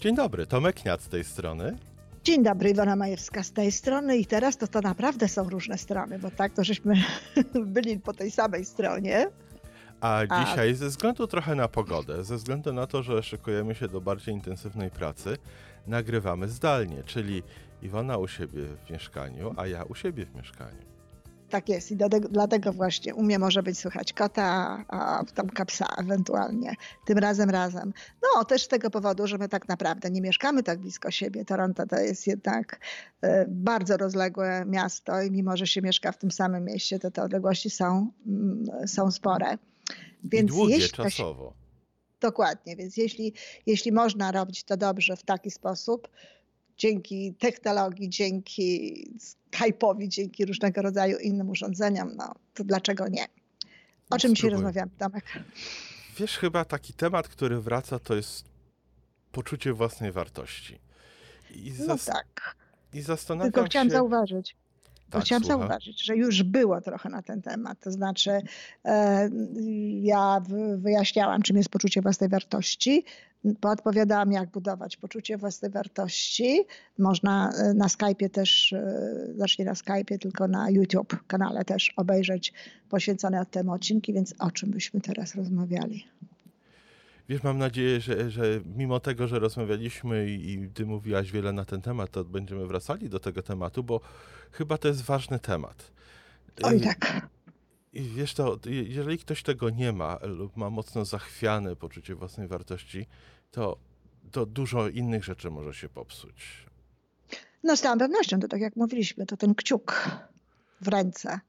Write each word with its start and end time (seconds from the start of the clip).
Dzień 0.00 0.14
dobry, 0.14 0.46
Tomek 0.46 0.76
Kniat 0.76 1.02
z 1.02 1.08
tej 1.08 1.24
strony. 1.24 1.76
Dzień 2.24 2.42
dobry, 2.42 2.70
Iwona 2.70 2.96
Majewska 2.96 3.42
z 3.42 3.52
tej 3.52 3.72
strony 3.72 4.16
i 4.16 4.26
teraz 4.26 4.56
to, 4.56 4.66
to 4.66 4.80
naprawdę 4.80 5.28
są 5.28 5.48
różne 5.48 5.78
strony, 5.78 6.18
bo 6.18 6.30
tak 6.30 6.52
to 6.52 6.64
żeśmy 6.64 6.94
byli 7.74 7.98
po 7.98 8.12
tej 8.12 8.30
samej 8.30 8.64
stronie. 8.64 9.26
A 10.00 10.22
dzisiaj 10.26 10.74
ze 10.74 10.88
względu 10.88 11.26
trochę 11.26 11.54
na 11.54 11.68
pogodę, 11.68 12.24
ze 12.24 12.36
względu 12.36 12.72
na 12.72 12.86
to, 12.86 13.02
że 13.02 13.22
szykujemy 13.22 13.74
się 13.74 13.88
do 13.88 14.00
bardziej 14.00 14.34
intensywnej 14.34 14.90
pracy, 14.90 15.36
nagrywamy 15.86 16.48
zdalnie, 16.48 17.02
czyli 17.02 17.42
Iwona 17.82 18.18
u 18.18 18.28
siebie 18.28 18.62
w 18.86 18.90
mieszkaniu, 18.90 19.54
a 19.56 19.66
ja 19.66 19.82
u 19.82 19.94
siebie 19.94 20.26
w 20.26 20.34
mieszkaniu. 20.34 20.90
Tak 21.50 21.68
jest 21.68 21.90
i 21.90 21.96
dlatego, 21.96 22.28
dlatego 22.28 22.72
właśnie 22.72 23.14
u 23.14 23.22
mnie 23.22 23.38
może 23.38 23.62
być 23.62 23.78
słychać 23.78 24.12
kota, 24.12 24.84
a 24.88 25.24
tam 25.34 25.50
kapsa 25.50 25.86
ewentualnie, 25.98 26.74
tym 27.06 27.18
razem 27.18 27.50
razem. 27.50 27.92
No 28.22 28.44
też 28.44 28.62
z 28.62 28.68
tego 28.68 28.90
powodu, 28.90 29.26
że 29.26 29.38
my 29.38 29.48
tak 29.48 29.68
naprawdę 29.68 30.10
nie 30.10 30.20
mieszkamy 30.20 30.62
tak 30.62 30.78
blisko 30.78 31.10
siebie. 31.10 31.44
Toronto 31.44 31.86
to 31.86 31.96
jest 31.96 32.26
jednak 32.26 32.80
e, 33.22 33.46
bardzo 33.48 33.96
rozległe 33.96 34.64
miasto 34.66 35.22
i 35.22 35.30
mimo, 35.30 35.56
że 35.56 35.66
się 35.66 35.82
mieszka 35.82 36.12
w 36.12 36.18
tym 36.18 36.30
samym 36.30 36.64
mieście, 36.64 36.98
to 36.98 37.10
te 37.10 37.22
odległości 37.22 37.70
są, 37.70 38.12
mm, 38.26 38.88
są 38.88 39.10
spore. 39.10 39.58
Więc 40.24 40.50
I 40.50 40.54
długie 40.54 40.88
czasowo. 40.88 41.54
Dokładnie, 42.20 42.76
więc 42.76 42.96
jeśli, 42.96 43.32
jeśli 43.66 43.92
można 43.92 44.32
robić 44.32 44.64
to 44.64 44.76
dobrze 44.76 45.16
w 45.16 45.22
taki 45.22 45.50
sposób, 45.50 46.08
dzięki 46.80 47.34
technologii, 47.34 48.08
dzięki 48.08 49.04
Skype'owi, 49.18 50.08
dzięki 50.08 50.46
różnego 50.46 50.82
rodzaju 50.82 51.18
innym 51.18 51.50
urządzeniom, 51.50 52.16
no 52.16 52.34
to 52.54 52.64
dlaczego 52.64 53.08
nie? 53.08 53.26
O 54.10 54.18
czym 54.18 54.34
dzisiaj 54.34 54.50
rozmawiamy, 54.50 54.90
Tomek? 54.98 55.24
Wiesz, 56.18 56.38
chyba 56.38 56.64
taki 56.64 56.92
temat, 56.92 57.28
który 57.28 57.60
wraca, 57.60 57.98
to 57.98 58.14
jest 58.14 58.44
poczucie 59.32 59.72
własnej 59.72 60.12
wartości. 60.12 60.78
I 61.54 61.72
no 61.86 61.96
tak. 62.06 62.56
I 62.92 63.00
zastanawiam 63.00 63.52
Tylko 63.52 63.66
chciałam 63.66 63.88
się... 63.88 63.92
zauważyć, 63.92 64.56
tak, 65.10 65.24
chciałam 65.24 65.44
słucham. 65.44 65.60
zauważyć, 65.60 66.04
że 66.04 66.16
już 66.16 66.42
było 66.42 66.80
trochę 66.80 67.08
na 67.08 67.22
ten 67.22 67.42
temat. 67.42 67.80
To 67.80 67.90
znaczy, 67.90 68.30
e, 68.84 69.30
ja 70.00 70.42
wyjaśniałam, 70.76 71.42
czym 71.42 71.56
jest 71.56 71.68
poczucie 71.68 72.02
własnej 72.02 72.30
wartości. 72.30 73.04
Podpowiadałam, 73.60 74.32
jak 74.32 74.50
budować 74.50 74.96
poczucie 74.96 75.36
własnej 75.36 75.70
wartości. 75.70 76.64
Można 76.98 77.52
e, 77.52 77.74
na 77.74 77.86
Skype'ie 77.86 78.30
też, 78.30 78.72
e, 78.72 79.32
znacznie 79.34 79.64
na 79.64 79.72
Skype'ie, 79.72 80.18
tylko 80.18 80.48
na 80.48 80.70
YouTube 80.70 81.16
kanale 81.26 81.64
też 81.64 81.92
obejrzeć 81.96 82.52
poświęcone 82.88 83.46
temu 83.46 83.72
odcinki, 83.72 84.12
więc 84.12 84.34
o 84.38 84.50
czym 84.50 84.70
byśmy 84.70 85.00
teraz 85.00 85.34
rozmawiali? 85.34 86.04
Wiesz, 87.30 87.42
mam 87.42 87.58
nadzieję, 87.58 88.00
że, 88.00 88.30
że 88.30 88.60
mimo 88.76 89.00
tego, 89.00 89.28
że 89.28 89.38
rozmawialiśmy 89.38 90.30
i, 90.30 90.52
i 90.52 90.68
ty 90.68 90.86
mówiłaś 90.86 91.32
wiele 91.32 91.52
na 91.52 91.64
ten 91.64 91.82
temat, 91.82 92.10
to 92.10 92.24
będziemy 92.24 92.66
wracali 92.66 93.08
do 93.08 93.20
tego 93.20 93.42
tematu, 93.42 93.84
bo 93.84 94.00
chyba 94.52 94.78
to 94.78 94.88
jest 94.88 95.02
ważny 95.02 95.38
temat. 95.38 95.92
Oj 96.62 96.80
tak. 96.80 97.28
I 97.92 98.02
wiesz 98.02 98.34
to, 98.34 98.58
jeżeli 98.66 99.18
ktoś 99.18 99.42
tego 99.42 99.70
nie 99.70 99.92
ma 99.92 100.18
lub 100.22 100.56
ma 100.56 100.70
mocno 100.70 101.04
zachwiane 101.04 101.76
poczucie 101.76 102.14
własnej 102.14 102.48
wartości, 102.48 103.06
to, 103.50 103.78
to 104.32 104.46
dużo 104.46 104.88
innych 104.88 105.24
rzeczy 105.24 105.50
może 105.50 105.74
się 105.74 105.88
popsuć. 105.88 106.66
No 107.62 107.76
z 107.76 107.80
całą 107.80 107.98
pewnością, 107.98 108.40
to 108.40 108.48
tak 108.48 108.60
jak 108.60 108.76
mówiliśmy, 108.76 109.26
to 109.26 109.36
ten 109.36 109.54
kciuk 109.54 110.10
w 110.80 110.88
ręce, 110.88 111.40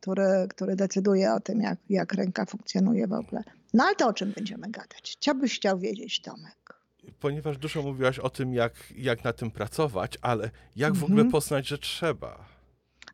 który, 0.00 0.46
który 0.50 0.76
decyduje 0.76 1.32
o 1.32 1.40
tym, 1.40 1.60
jak, 1.60 1.78
jak 1.88 2.14
ręka 2.14 2.46
funkcjonuje 2.46 3.06
w 3.06 3.12
ogóle. 3.12 3.42
No 3.74 3.84
ale 3.84 3.96
to 3.96 4.08
o 4.08 4.12
czym 4.12 4.32
będziemy 4.32 4.70
gadać? 4.70 5.16
Co 5.20 5.34
byś 5.34 5.56
chciał 5.56 5.78
wiedzieć, 5.78 6.20
Tomek? 6.20 6.74
Ponieważ 7.20 7.58
dużo 7.58 7.82
mówiłaś 7.82 8.18
o 8.18 8.30
tym, 8.30 8.54
jak, 8.54 8.72
jak 8.96 9.24
na 9.24 9.32
tym 9.32 9.50
pracować, 9.50 10.18
ale 10.22 10.50
jak 10.76 10.94
w 10.94 11.04
ogóle 11.04 11.20
mhm. 11.20 11.30
poznać, 11.30 11.68
że 11.68 11.78
trzeba? 11.78 12.44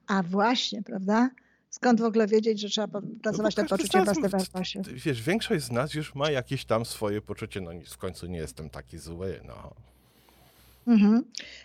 A 0.06 0.22
właśnie, 0.22 0.82
prawda? 0.82 1.30
Skąd 1.70 2.00
w 2.00 2.04
ogóle 2.04 2.26
wiedzieć, 2.26 2.60
że 2.60 2.68
trzeba 2.68 3.00
pracować 3.22 3.56
no 3.56 3.62
nad 3.62 3.70
poczuciem 3.70 4.04
własnej 4.04 4.30
wartości? 4.30 4.78
Wiesz, 4.94 5.22
większość 5.22 5.64
z 5.64 5.70
nas 5.70 5.94
już 5.94 6.14
ma 6.14 6.30
jakieś 6.30 6.64
tam 6.64 6.84
swoje 6.84 7.22
poczucie, 7.22 7.60
no 7.60 7.70
w 7.90 7.98
końcu 7.98 8.26
nie 8.26 8.38
jestem 8.38 8.70
taki 8.70 8.98
zły, 8.98 9.40
no. 9.44 9.74
Mhm. 10.86 11.24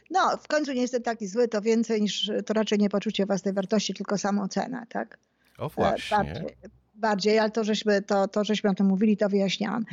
No, 0.10 0.38
w 0.38 0.48
końcu 0.48 0.74
nie 0.74 0.82
jestem 0.82 1.04
taki 1.04 1.28
zły, 1.28 1.48
to 1.48 1.62
więcej 1.62 2.02
niż, 2.02 2.32
to 2.46 2.54
raczej 2.54 2.80
nie 2.80 2.90
poczucie 2.90 3.26
własnej 3.26 3.54
wartości, 3.54 3.94
tylko 3.94 4.18
samoocena, 4.18 4.86
tak? 4.90 5.18
O 5.58 5.70
właśnie. 5.70 6.18
Bardziej, 6.18 6.56
bardziej 6.94 7.40
ale 7.40 7.52
to 7.52 7.64
żeśmy, 7.64 8.02
to, 8.02 8.28
to, 8.28 8.44
żeśmy 8.44 8.70
o 8.70 8.74
tym 8.74 8.88
mówili, 8.88 9.18
to 9.18 9.30
wyjaśniałam. 9.30 9.86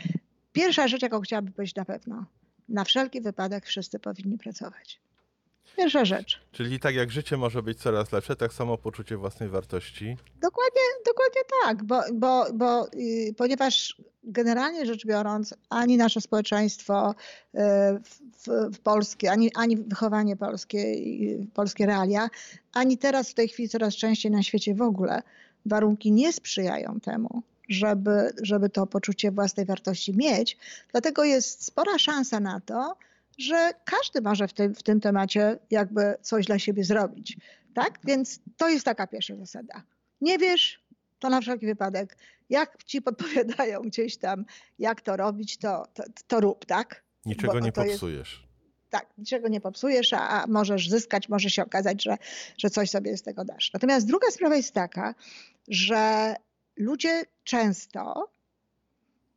Pierwsza 0.52 0.88
rzecz, 0.88 1.02
jaką 1.02 1.20
chciałabym 1.20 1.52
powiedzieć 1.52 1.76
na 1.76 1.84
pewno, 1.84 2.24
na 2.68 2.84
wszelki 2.84 3.20
wypadek 3.20 3.66
wszyscy 3.66 3.98
powinni 3.98 4.38
pracować. 4.38 5.00
Pierwsza 5.76 6.04
rzecz. 6.04 6.40
Czyli 6.52 6.80
tak 6.80 6.94
jak 6.94 7.10
życie 7.10 7.36
może 7.36 7.62
być 7.62 7.78
coraz 7.78 8.12
lepsze, 8.12 8.36
tak 8.36 8.52
samo 8.52 8.78
poczucie 8.78 9.16
własnej 9.16 9.48
wartości? 9.48 10.16
Dokładnie, 10.40 10.82
dokładnie 11.06 11.40
tak, 11.64 11.84
bo, 11.84 12.02
bo, 12.14 12.46
bo 12.54 12.86
yy, 12.94 13.34
ponieważ 13.34 14.02
generalnie 14.24 14.86
rzecz 14.86 15.06
biorąc, 15.06 15.54
ani 15.70 15.96
nasze 15.96 16.20
społeczeństwo 16.20 17.14
yy, 17.54 17.60
w, 18.32 18.74
w 18.76 18.80
polskie, 18.80 19.30
ani, 19.30 19.50
ani 19.54 19.76
wychowanie 19.76 20.36
polskie, 20.36 20.94
yy, 20.94 21.46
polskie 21.54 21.86
realia, 21.86 22.28
ani 22.72 22.98
teraz 22.98 23.30
w 23.30 23.34
tej 23.34 23.48
chwili 23.48 23.68
coraz 23.68 23.94
częściej 23.94 24.32
na 24.32 24.42
świecie 24.42 24.74
w 24.74 24.82
ogóle 24.82 25.22
warunki 25.68 26.12
nie 26.12 26.32
sprzyjają 26.32 27.00
temu, 27.00 27.42
żeby, 27.68 28.32
żeby 28.42 28.68
to 28.70 28.86
poczucie 28.86 29.30
własnej 29.30 29.66
wartości 29.66 30.16
mieć. 30.16 30.56
Dlatego 30.92 31.24
jest 31.24 31.64
spora 31.64 31.98
szansa 31.98 32.40
na 32.40 32.60
to, 32.60 32.96
że 33.38 33.70
każdy 33.84 34.20
może 34.20 34.48
w 34.48 34.52
tym, 34.52 34.74
w 34.74 34.82
tym 34.82 35.00
temacie 35.00 35.58
jakby 35.70 36.14
coś 36.22 36.46
dla 36.46 36.58
siebie 36.58 36.84
zrobić. 36.84 37.36
Tak? 37.74 37.98
Więc 38.04 38.40
to 38.56 38.68
jest 38.68 38.84
taka 38.84 39.06
pierwsza 39.06 39.36
zasada. 39.36 39.82
Nie 40.20 40.38
wiesz, 40.38 40.80
to 41.18 41.28
na 41.28 41.40
wszelki 41.40 41.66
wypadek, 41.66 42.16
jak 42.50 42.84
ci 42.84 43.02
podpowiadają 43.02 43.80
gdzieś 43.80 44.16
tam, 44.16 44.44
jak 44.78 45.00
to 45.00 45.16
robić, 45.16 45.56
to, 45.56 45.86
to, 45.94 46.02
to 46.26 46.40
rób, 46.40 46.64
tak? 46.64 47.02
Niczego 47.26 47.52
Bo 47.52 47.60
nie 47.60 47.72
popsujesz. 47.72 48.32
Jest, 48.32 48.48
tak, 48.90 49.06
niczego 49.18 49.48
nie 49.48 49.60
popsujesz, 49.60 50.12
a, 50.12 50.28
a, 50.28 50.46
możesz 50.46 50.88
zyskać, 50.88 51.28
może 51.28 51.50
się 51.50 51.62
okazać, 51.62 52.02
że, 52.02 52.16
że 52.58 52.70
coś 52.70 52.90
sobie 52.90 53.16
z 53.16 53.22
tego 53.22 53.44
dasz. 53.44 53.70
Natomiast 53.72 54.06
druga 54.06 54.30
sprawa 54.30 54.56
jest 54.56 54.74
taka, 54.74 55.14
że 55.68 56.34
ludzie 56.76 57.24
często 57.44 58.30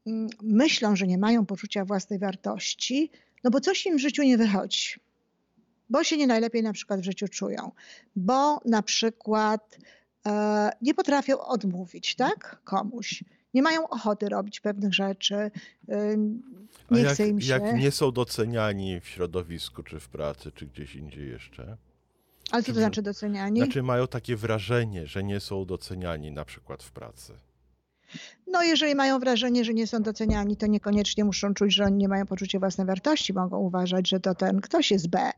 mm, 0.08 0.30
myślą, 0.42 0.96
że 0.96 1.08
nie 1.08 1.18
mają 1.18 1.46
poczucia 1.46 1.86
własnej 1.86 2.19
wartości, 2.19 3.12
no 3.44 3.52
bo 3.52 3.59
coś 3.59 3.86
im 3.86 3.97
w 3.97 4.02
życiu 4.02 4.24
nie 4.24 4.38
wychodzi. 4.38 5.00
Bo 5.90 6.03
się 6.03 6.18
nie 6.18 6.28
najlepiej 6.28 6.64
na 6.64 6.74
przykład 6.74 7.00
w 7.00 7.03
życiu 7.03 7.28
czują, 7.28 7.72
bo 8.16 8.62
na 8.66 8.81
przykład 8.81 9.78
e, 10.28 10.72
nie 10.81 10.94
potrafią 10.94 11.40
odmówić 11.40 12.16
tak, 12.16 12.62
komuś. 12.63 13.24
Nie 13.53 13.62
mają 13.62 13.88
ochoty 13.90 14.30
robić 14.30 14.59
pewnych 14.59 14.94
rzeczy, 14.94 15.36
e, 15.36 15.52
nie 16.92 17.02
jak, 17.02 17.13
chce 17.13 17.28
im 17.28 17.42
się. 17.42 17.48
Jak 17.48 17.75
nie 17.75 17.92
są 17.92 18.12
doceniani 18.12 19.00
w 19.00 19.08
środowisku, 19.08 19.84
czy 19.84 20.00
w 20.00 20.09
pracy, 20.09 20.52
czy 20.52 20.66
gdzieś 20.66 20.96
indziej 20.96 21.30
jeszcze? 21.30 21.78
Ale 22.51 22.63
co 22.63 22.73
to 22.73 22.79
znaczy 22.79 23.01
doceniani? 23.01 23.59
Znaczy 23.59 23.83
mają 23.83 24.07
takie 24.07 24.36
wrażenie, 24.36 25.07
że 25.07 25.24
nie 25.24 25.39
są 25.39 25.65
doceniani 25.65 26.31
na 26.31 26.45
przykład 26.45 26.83
w 26.83 26.92
pracy. 26.92 27.33
No, 28.48 28.63
jeżeli 28.63 28.95
mają 28.95 29.19
wrażenie, 29.19 29.65
że 29.65 29.74
nie 29.74 29.88
są 29.88 30.01
doceniani, 30.01 30.57
to 30.57 30.68
niekoniecznie 30.68 31.25
muszą 31.25 31.53
czuć, 31.53 31.74
że 31.74 31.86
oni 31.86 31.98
nie 31.98 32.07
mają 32.07 32.25
poczucia 32.25 32.59
własnej 32.59 32.88
wartości. 32.88 33.33
Mogą 33.33 33.57
uważać, 33.57 34.09
że 34.09 34.19
to 34.19 34.36
ten 34.36 34.62
ktoś 34.62 34.92
jest 34.92 35.09
B, 35.09 35.31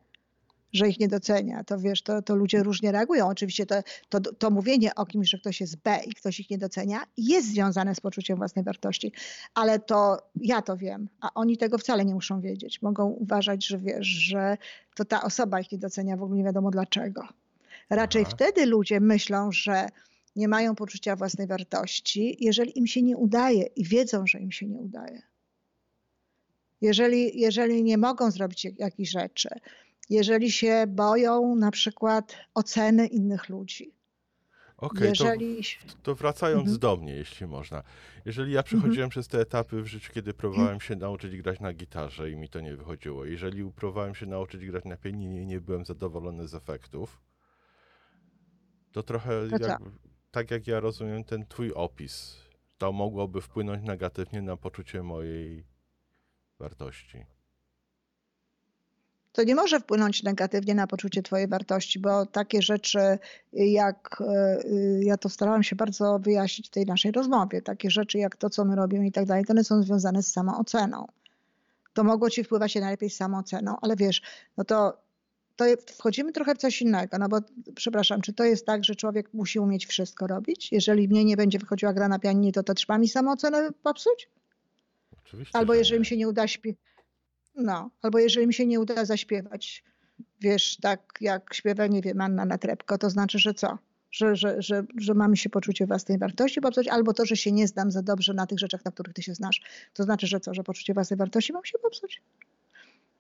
że 0.74 0.88
ich 0.88 1.00
nie 1.00 1.08
docenia. 1.08 1.64
To 1.64 1.80
wiesz, 1.80 2.02
to, 2.02 2.22
to 2.22 2.36
ludzie 2.36 2.64
różnie 2.64 2.92
reagują. 2.92 3.28
Oczywiście 3.28 3.66
to, 3.66 3.75
to, 4.10 4.20
to 4.20 4.50
mówienie 4.50 4.96
o 4.96 5.06
kimś, 5.06 5.30
że 5.30 5.38
ktoś 5.38 5.62
jest 5.62 5.75
B 5.78 6.00
i 6.08 6.14
ktoś 6.14 6.40
ich 6.40 6.50
nie 6.50 6.58
docenia, 6.58 7.04
jest 7.18 7.48
związane 7.48 7.96
z 7.96 8.00
poczuciem 8.00 8.38
własnej 8.38 8.66
wartości. 8.66 9.12
Ale 9.54 9.80
to 9.80 10.18
ja 10.36 10.62
to 10.62 10.78
wiem, 10.78 11.10
a 11.22 11.34
oni 11.34 11.58
tego 11.58 11.78
wcale 11.78 12.06
nie 12.06 12.14
muszą 12.14 12.42
wiedzieć. 12.42 12.81
Mogą 12.81 13.10
uważać, 13.10 13.66
że 13.68 13.78
wiesz, 13.78 14.08
że 14.08 14.58
to 14.96 15.06
ta 15.06 15.24
osoba 15.24 15.60
ich 15.60 15.72
nie 15.72 15.78
docenia 15.78 16.18
w 16.18 16.24
ogóle 16.24 16.38
nie 16.38 16.44
wiadomo 16.44 16.72
dlaczego. 16.72 17.28
Raczej 17.90 18.22
Aha. 18.22 18.31
wtedy 18.34 18.66
ludzie 18.66 19.00
myślą, 19.00 19.52
że 19.52 19.88
nie 20.36 20.48
mają 20.48 20.76
poczucia 20.76 21.16
własnej 21.16 21.48
wartości, 21.48 22.38
jeżeli 22.40 22.78
im 22.80 22.88
się 22.88 23.02
nie 23.02 23.18
udaje 23.18 23.64
i 23.64 23.84
wiedzą, 23.86 24.28
że 24.28 24.40
im 24.40 24.52
się 24.52 24.68
nie 24.68 24.78
udaje. 24.78 25.22
Jeżeli, 26.81 27.40
jeżeli 27.40 27.84
nie 27.84 27.98
mogą 27.98 28.31
zrobić 28.31 28.68
jakichś 28.78 29.12
rzeczy, 29.12 29.50
jeżeli 30.10 30.52
się 30.52 30.86
boją 30.88 31.56
na 31.56 31.72
przykład 31.72 32.38
oceny 32.54 33.08
innych 33.08 33.50
ludzi. 33.50 33.96
Okej, 34.78 34.98
okay, 34.98 35.08
jeżeli... 35.10 35.64
to, 35.88 35.94
to, 36.04 36.16
wracając 36.16 36.62
mhm. 36.62 36.80
do 36.80 36.98
mnie, 36.98 37.16
jeśli 37.16 37.48
można. 37.48 37.84
Jeżeli 38.26 38.52
ja 38.52 38.64
przechodziłem 38.64 38.94
mhm. 38.94 39.10
przez 39.10 39.28
te 39.28 39.40
etapy 39.40 39.82
w 39.82 39.88
życiu, 39.88 40.14
kiedy 40.14 40.34
próbowałem 40.34 40.82
się 40.82 40.96
nauczyć 40.96 41.38
grać 41.38 41.60
na 41.60 41.74
gitarze 41.74 42.32
i 42.32 42.36
mi 42.36 42.50
to 42.50 42.60
nie 42.60 42.76
wychodziło, 42.76 43.26
jeżeli 43.26 43.72
próbowałem 43.72 44.16
się 44.16 44.26
nauczyć 44.26 44.66
grać 44.66 44.86
na 44.86 44.98
pianinie 44.98 45.42
i 45.42 45.46
nie 45.46 45.62
byłem 45.62 45.86
zadowolony 45.86 46.48
z 46.48 46.56
efektów, 46.56 47.22
to 48.92 49.04
trochę 49.04 49.50
to 49.50 49.68
jak, 49.68 49.82
tak 50.32 50.52
jak 50.52 50.68
ja 50.68 50.80
rozumiem 50.80 51.24
ten 51.24 51.46
twój 51.46 51.74
opis, 51.74 52.36
to 52.78 52.92
mogłoby 52.92 53.42
wpłynąć 53.42 53.84
negatywnie 53.84 54.42
na 54.42 54.58
poczucie 54.58 55.04
mojej 55.04 55.66
wartości. 56.60 57.26
To 59.33 59.44
nie 59.44 59.56
może 59.56 59.80
wpłynąć 59.80 60.24
negatywnie 60.24 60.75
na 60.75 60.88
poczucie 60.88 61.24
twojej 61.24 61.47
wartości, 61.47 62.00
bo 62.00 62.25
takie 62.25 62.62
rzeczy, 62.62 63.00
jak 63.53 64.21
e, 64.21 64.57
ja 65.03 65.18
to 65.18 65.30
starałam 65.30 65.63
się 65.63 65.75
bardzo 65.75 66.19
wyjaśnić 66.19 66.68
w 66.68 66.71
tej 66.71 66.85
naszej 66.85 67.12
rozmowie, 67.12 67.62
takie 67.62 67.91
rzeczy 67.91 68.18
jak 68.18 68.35
to, 68.35 68.50
co 68.50 68.65
my 68.65 68.75
robimy 68.75 69.07
i 69.07 69.12
tak 69.12 69.25
dalej, 69.25 69.45
to 69.45 69.53
one 69.53 69.63
są 69.63 69.83
związane 69.83 70.24
z 70.24 70.31
samooceną. 70.31 71.07
To 71.94 72.03
mogło 72.03 72.30
ci 72.30 72.44
wpływać 72.44 72.75
najlepiej 72.75 73.09
z 73.09 73.15
samooceną, 73.15 73.77
ale 73.81 73.95
wiesz, 73.95 74.21
no 74.57 74.63
to, 74.63 74.97
to 75.56 75.65
wchodzimy 75.97 76.31
trochę 76.31 76.56
w 76.56 76.57
coś 76.57 76.81
innego, 76.81 77.18
no 77.18 77.30
bo 77.30 77.38
przepraszam, 77.75 78.21
czy 78.21 78.33
to 78.33 78.44
jest 78.44 78.65
tak, 78.65 78.83
że 78.83 78.95
człowiek 78.95 79.33
musi 79.33 79.59
umieć 79.59 79.85
wszystko 79.85 80.27
robić? 80.27 80.71
Jeżeli 80.71 81.07
mnie 81.07 81.25
nie 81.25 81.38
będzie 81.38 81.59
wychodziła 81.59 81.94
gra 81.94 82.07
na 82.07 82.19
pianinie, 82.19 82.51
to 82.51 82.63
to 82.63 82.74
trzyma 82.74 82.97
mi 82.97 83.07
samoocenę 83.07 83.69
popsuć? 83.83 84.30
Oczywiście, 85.25 85.57
Albo 85.57 85.74
jeżeli 85.74 86.00
mi 86.00 86.06
się 86.06 86.18
nie 86.18 86.27
uda 86.27 86.47
śpiewać 86.47 86.93
no, 87.56 87.90
albo 88.02 88.20
jeżeli 88.20 88.48
mi 88.48 88.54
się 88.54 88.66
nie 88.66 88.80
uda 88.80 89.06
zaśpiewać, 89.06 89.84
wiesz, 90.42 90.78
tak 90.78 91.18
jak 91.22 91.54
śpiewa, 91.54 91.88
nie 91.88 92.02
wiem, 92.02 92.22
Anna 92.22 92.46
Natrepko, 92.46 92.98
to 92.98 93.10
znaczy, 93.10 93.40
że 93.40 93.54
co? 93.54 93.78
Że, 94.12 94.36
że, 94.36 94.62
że, 94.62 94.84
że 94.98 95.14
mamy 95.14 95.38
się 95.38 95.50
poczucie 95.50 95.88
własnej 95.88 96.18
wartości 96.18 96.62
popsuć, 96.62 96.88
albo 96.88 97.14
to, 97.14 97.26
że 97.26 97.36
się 97.36 97.52
nie 97.52 97.68
znam 97.68 97.92
za 97.92 98.02
dobrze 98.02 98.34
na 98.34 98.48
tych 98.48 98.60
rzeczach, 98.60 98.86
na 98.86 98.92
których 98.92 99.14
ty 99.14 99.24
się 99.24 99.34
znasz. 99.36 99.62
To 99.94 100.04
znaczy, 100.04 100.28
że 100.28 100.40
co? 100.40 100.54
Że 100.54 100.64
poczucie 100.64 100.94
własnej 100.94 101.18
wartości 101.18 101.54
mam 101.54 101.66
się 101.66 101.80
popsuć? 101.80 102.22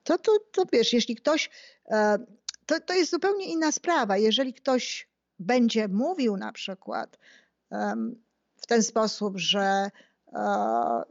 To, 0.03 0.17
to, 0.17 0.31
to 0.51 0.63
wiesz, 0.73 0.93
jeśli 0.93 1.15
ktoś, 1.15 1.49
e, 1.91 2.17
to, 2.65 2.79
to 2.79 2.93
jest 2.93 3.11
zupełnie 3.11 3.45
inna 3.45 3.71
sprawa. 3.71 4.17
Jeżeli 4.17 4.53
ktoś 4.53 5.07
będzie 5.39 5.87
mówił 5.87 6.37
na 6.37 6.51
przykład 6.51 7.19
w 8.57 8.67
ten 8.67 8.83
sposób, 8.83 9.37
że 9.37 9.89
e, 10.33 10.39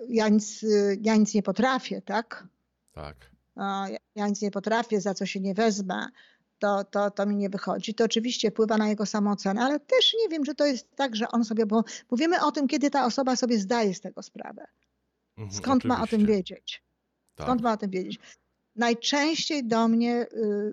ja 0.09 0.29
nic, 0.29 0.65
ja 1.01 1.17
nic 1.17 1.35
nie 1.35 1.43
potrafię, 1.43 2.03
tak? 2.03 2.47
Tak. 2.93 3.31
ja 4.15 4.29
nic 4.29 4.43
nie 4.43 4.51
potrafię, 4.51 5.01
za 5.01 5.15
co 5.15 5.27
się 5.27 5.41
nie 5.41 5.55
wezmę, 5.55 6.07
to, 6.59 6.85
to, 6.85 7.11
to 7.11 7.27
mi 7.27 7.37
nie 7.37 7.51
wychodzi. 7.51 7.95
To 7.95 8.05
oczywiście 8.05 8.51
wpływa 8.51 8.77
na 8.77 8.89
jego 8.89 9.07
samoocenę, 9.07 9.63
ale 9.63 9.81
też 9.81 10.15
nie 10.23 10.29
wiem, 10.29 10.45
czy 10.45 10.55
to 10.55 10.67
jest 10.67 10.97
tak, 10.97 11.17
że 11.17 11.29
on 11.29 11.45
sobie, 11.45 11.67
bo 11.67 11.85
mówimy 12.11 12.45
o 12.45 12.53
tym, 12.53 12.69
kiedy 12.69 12.91
ta 12.91 13.07
osoba 13.07 13.37
sobie 13.37 13.59
zdaje 13.59 13.95
z 13.95 14.01
tego 14.01 14.23
sprawę. 14.23 14.67
Mhm, 15.37 15.63
Skąd 15.63 15.85
ma 15.85 16.03
o 16.03 16.07
tym 16.07 16.27
wiedzieć? 16.27 16.85
Skąd 17.41 17.61
tak. 17.61 17.65
ma 17.65 17.73
o 17.73 17.77
tym 17.77 17.91
wiedzieć? 17.91 18.19
Najczęściej 18.77 19.65
do 19.65 19.89
mnie 19.89 20.23
y, 20.23 20.29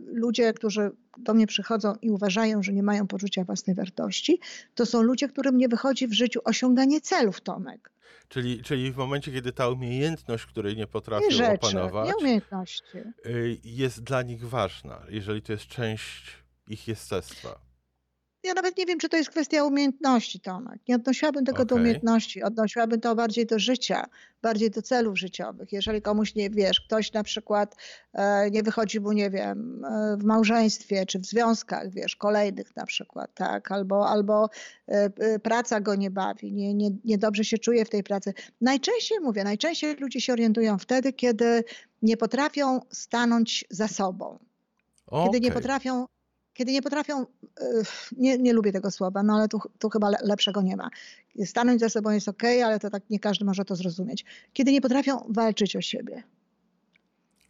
ludzie, 0.05 0.53
którzy 0.53 0.91
do 1.17 1.33
mnie 1.33 1.47
przychodzą 1.47 1.95
i 2.01 2.09
uważają, 2.09 2.63
że 2.63 2.73
nie 2.73 2.83
mają 2.83 3.07
poczucia 3.07 3.43
własnej 3.43 3.75
wartości, 3.75 4.39
to 4.75 4.85
są 4.85 5.01
ludzie, 5.01 5.27
którym 5.27 5.57
nie 5.57 5.67
wychodzi 5.67 6.07
w 6.07 6.13
życiu 6.13 6.39
osiąganie 6.43 7.01
celów, 7.01 7.41
Tomek. 7.41 7.91
Czyli, 8.27 8.63
czyli 8.63 8.91
w 8.91 8.97
momencie, 8.97 9.31
kiedy 9.31 9.51
ta 9.51 9.69
umiejętność, 9.69 10.45
której 10.45 10.77
nie 10.77 10.87
potrafią 10.87 11.25
nie 11.25 11.31
rzeczy, 11.31 11.67
opanować, 11.67 12.07
nie 12.07 12.17
umiejętności. 12.17 12.97
Y, 13.25 13.57
jest 13.63 14.03
dla 14.03 14.21
nich 14.21 14.47
ważna, 14.47 15.01
jeżeli 15.09 15.41
to 15.41 15.51
jest 15.51 15.67
część 15.67 16.37
ich 16.67 16.87
jestestwa 16.87 17.68
ja 18.43 18.53
nawet 18.53 18.77
nie 18.77 18.85
wiem, 18.85 18.99
czy 18.99 19.09
to 19.09 19.17
jest 19.17 19.29
kwestia 19.29 19.63
umiejętności, 19.63 20.39
Tomek. 20.39 20.81
Nie 20.87 20.95
odnosiłabym 20.95 21.45
tego 21.45 21.57
okay. 21.57 21.65
do 21.65 21.75
umiejętności, 21.75 22.43
odnosiłabym 22.43 23.01
to 23.01 23.15
bardziej 23.15 23.45
do 23.45 23.59
życia, 23.59 24.05
bardziej 24.41 24.71
do 24.71 24.81
celów 24.81 25.19
życiowych. 25.19 25.71
Jeżeli 25.71 26.01
komuś 26.01 26.35
nie 26.35 26.49
wiesz, 26.49 26.81
ktoś 26.81 27.13
na 27.13 27.23
przykład 27.23 27.75
e, 28.13 28.51
nie 28.51 28.63
wychodzi 28.63 28.99
mu, 28.99 29.11
nie 29.11 29.29
wiem, 29.29 29.85
e, 29.85 30.17
w 30.17 30.23
małżeństwie 30.23 31.05
czy 31.05 31.19
w 31.19 31.25
związkach, 31.25 31.89
wiesz, 31.89 32.15
kolejnych 32.15 32.75
na 32.75 32.85
przykład, 32.85 33.31
tak, 33.33 33.71
albo, 33.71 34.09
albo 34.09 34.49
e, 34.87 35.39
praca 35.39 35.81
go 35.81 35.95
nie 35.95 36.11
bawi, 36.11 36.53
nie, 36.53 36.73
nie, 36.73 36.89
niedobrze 37.05 37.43
się 37.43 37.57
czuje 37.57 37.85
w 37.85 37.89
tej 37.89 38.03
pracy. 38.03 38.33
Najczęściej 38.61 39.19
mówię, 39.19 39.43
najczęściej 39.43 39.95
ludzie 39.95 40.21
się 40.21 40.33
orientują 40.33 40.77
wtedy, 40.77 41.13
kiedy 41.13 41.63
nie 42.01 42.17
potrafią 42.17 42.79
stanąć 42.89 43.65
za 43.69 43.87
sobą. 43.87 44.39
Okay. 45.07 45.25
Kiedy 45.25 45.39
nie 45.39 45.51
potrafią 45.51 46.05
kiedy 46.59 46.71
nie 46.71 46.81
potrafią, 46.81 47.25
nie, 48.17 48.37
nie 48.37 48.53
lubię 48.53 48.71
tego 48.71 48.91
słowa, 48.91 49.23
no 49.23 49.35
ale 49.35 49.47
tu, 49.47 49.59
tu 49.79 49.89
chyba 49.89 50.09
lepszego 50.23 50.61
nie 50.61 50.77
ma. 50.77 50.89
Stanąć 51.45 51.79
za 51.79 51.89
sobą 51.89 52.09
jest 52.09 52.27
ok, 52.27 52.43
ale 52.65 52.79
to 52.79 52.89
tak 52.89 53.09
nie 53.09 53.19
każdy 53.19 53.45
może 53.45 53.65
to 53.65 53.75
zrozumieć. 53.75 54.25
Kiedy 54.53 54.71
nie 54.71 54.81
potrafią 54.81 55.25
walczyć 55.29 55.75
o 55.75 55.81
siebie. 55.81 56.23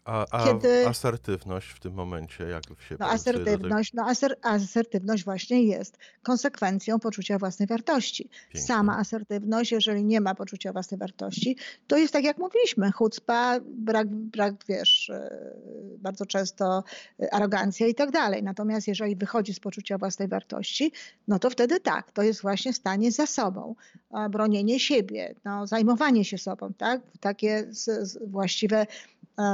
A, 0.09 0.25
a 0.31 0.45
Kiedy... 0.45 0.87
asertywność 0.87 1.69
w 1.69 1.79
tym 1.79 1.93
momencie, 1.93 2.43
jak 2.43 2.63
się 2.63 2.95
no, 2.99 3.09
asertywność, 3.09 3.93
no 3.93 4.05
aser, 4.05 4.35
asertywność 4.41 5.23
właśnie 5.23 5.63
jest 5.63 5.97
konsekwencją 6.23 6.99
poczucia 6.99 7.37
własnej 7.37 7.67
wartości. 7.67 8.23
Pięknie. 8.23 8.61
Sama 8.61 8.97
asertywność, 8.97 9.71
jeżeli 9.71 10.03
nie 10.03 10.21
ma 10.21 10.35
poczucia 10.35 10.73
własnej 10.73 10.99
wartości, 10.99 11.57
to 11.87 11.97
jest 11.97 12.13
tak 12.13 12.23
jak 12.23 12.37
mówiliśmy, 12.37 12.91
chucpa, 12.91 13.59
brak, 13.65 14.07
brak 14.07 14.53
wiesz, 14.67 15.09
e, 15.09 15.53
bardzo 15.97 16.25
często 16.25 16.83
e, 17.19 17.33
arogancja 17.33 17.87
i 17.87 17.95
tak 17.95 18.11
dalej. 18.11 18.43
Natomiast 18.43 18.87
jeżeli 18.87 19.15
wychodzi 19.15 19.53
z 19.53 19.59
poczucia 19.59 19.97
własnej 19.97 20.27
wartości, 20.27 20.91
no 21.27 21.39
to 21.39 21.49
wtedy 21.49 21.79
tak, 21.79 22.11
to 22.11 22.23
jest 22.23 22.41
właśnie 22.41 22.73
stanie 22.73 23.11
za 23.11 23.25
sobą, 23.25 23.75
bronienie 24.29 24.79
siebie, 24.79 25.35
no, 25.45 25.67
zajmowanie 25.67 26.25
się 26.25 26.37
sobą, 26.37 26.73
tak? 26.77 27.01
Takie 27.19 27.67
właściwe 28.27 28.87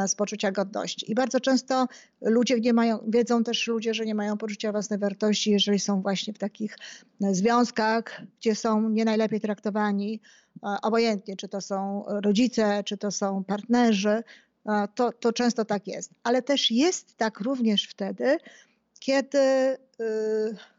z 0.07 0.15
poczucia 0.15 0.51
godności. 0.51 1.11
I 1.11 1.15
bardzo 1.15 1.39
często 1.39 1.87
ludzie 2.21 2.59
nie 2.59 2.73
mają, 2.73 2.99
wiedzą 3.07 3.43
też 3.43 3.67
ludzie, 3.67 3.93
że 3.93 4.05
nie 4.05 4.15
mają 4.15 4.37
poczucia 4.37 4.71
własnej 4.71 4.99
wartości, 4.99 5.51
jeżeli 5.51 5.79
są 5.79 6.01
właśnie 6.01 6.33
w 6.33 6.37
takich 6.37 6.77
e, 7.23 7.35
związkach, 7.35 8.21
gdzie 8.39 8.55
są 8.55 8.89
nie 8.89 9.05
najlepiej 9.05 9.41
traktowani, 9.41 10.21
e, 10.63 10.77
obojętnie 10.81 11.35
czy 11.35 11.47
to 11.47 11.61
są 11.61 12.03
rodzice, 12.07 12.83
czy 12.83 12.97
to 12.97 13.11
są 13.11 13.43
partnerzy, 13.43 14.23
to, 14.95 15.11
to 15.11 15.33
często 15.33 15.65
tak 15.65 15.87
jest. 15.87 16.11
Ale 16.23 16.41
też 16.41 16.71
jest 16.71 17.17
tak 17.17 17.39
również 17.39 17.87
wtedy, 17.87 18.37
kiedy 18.99 19.39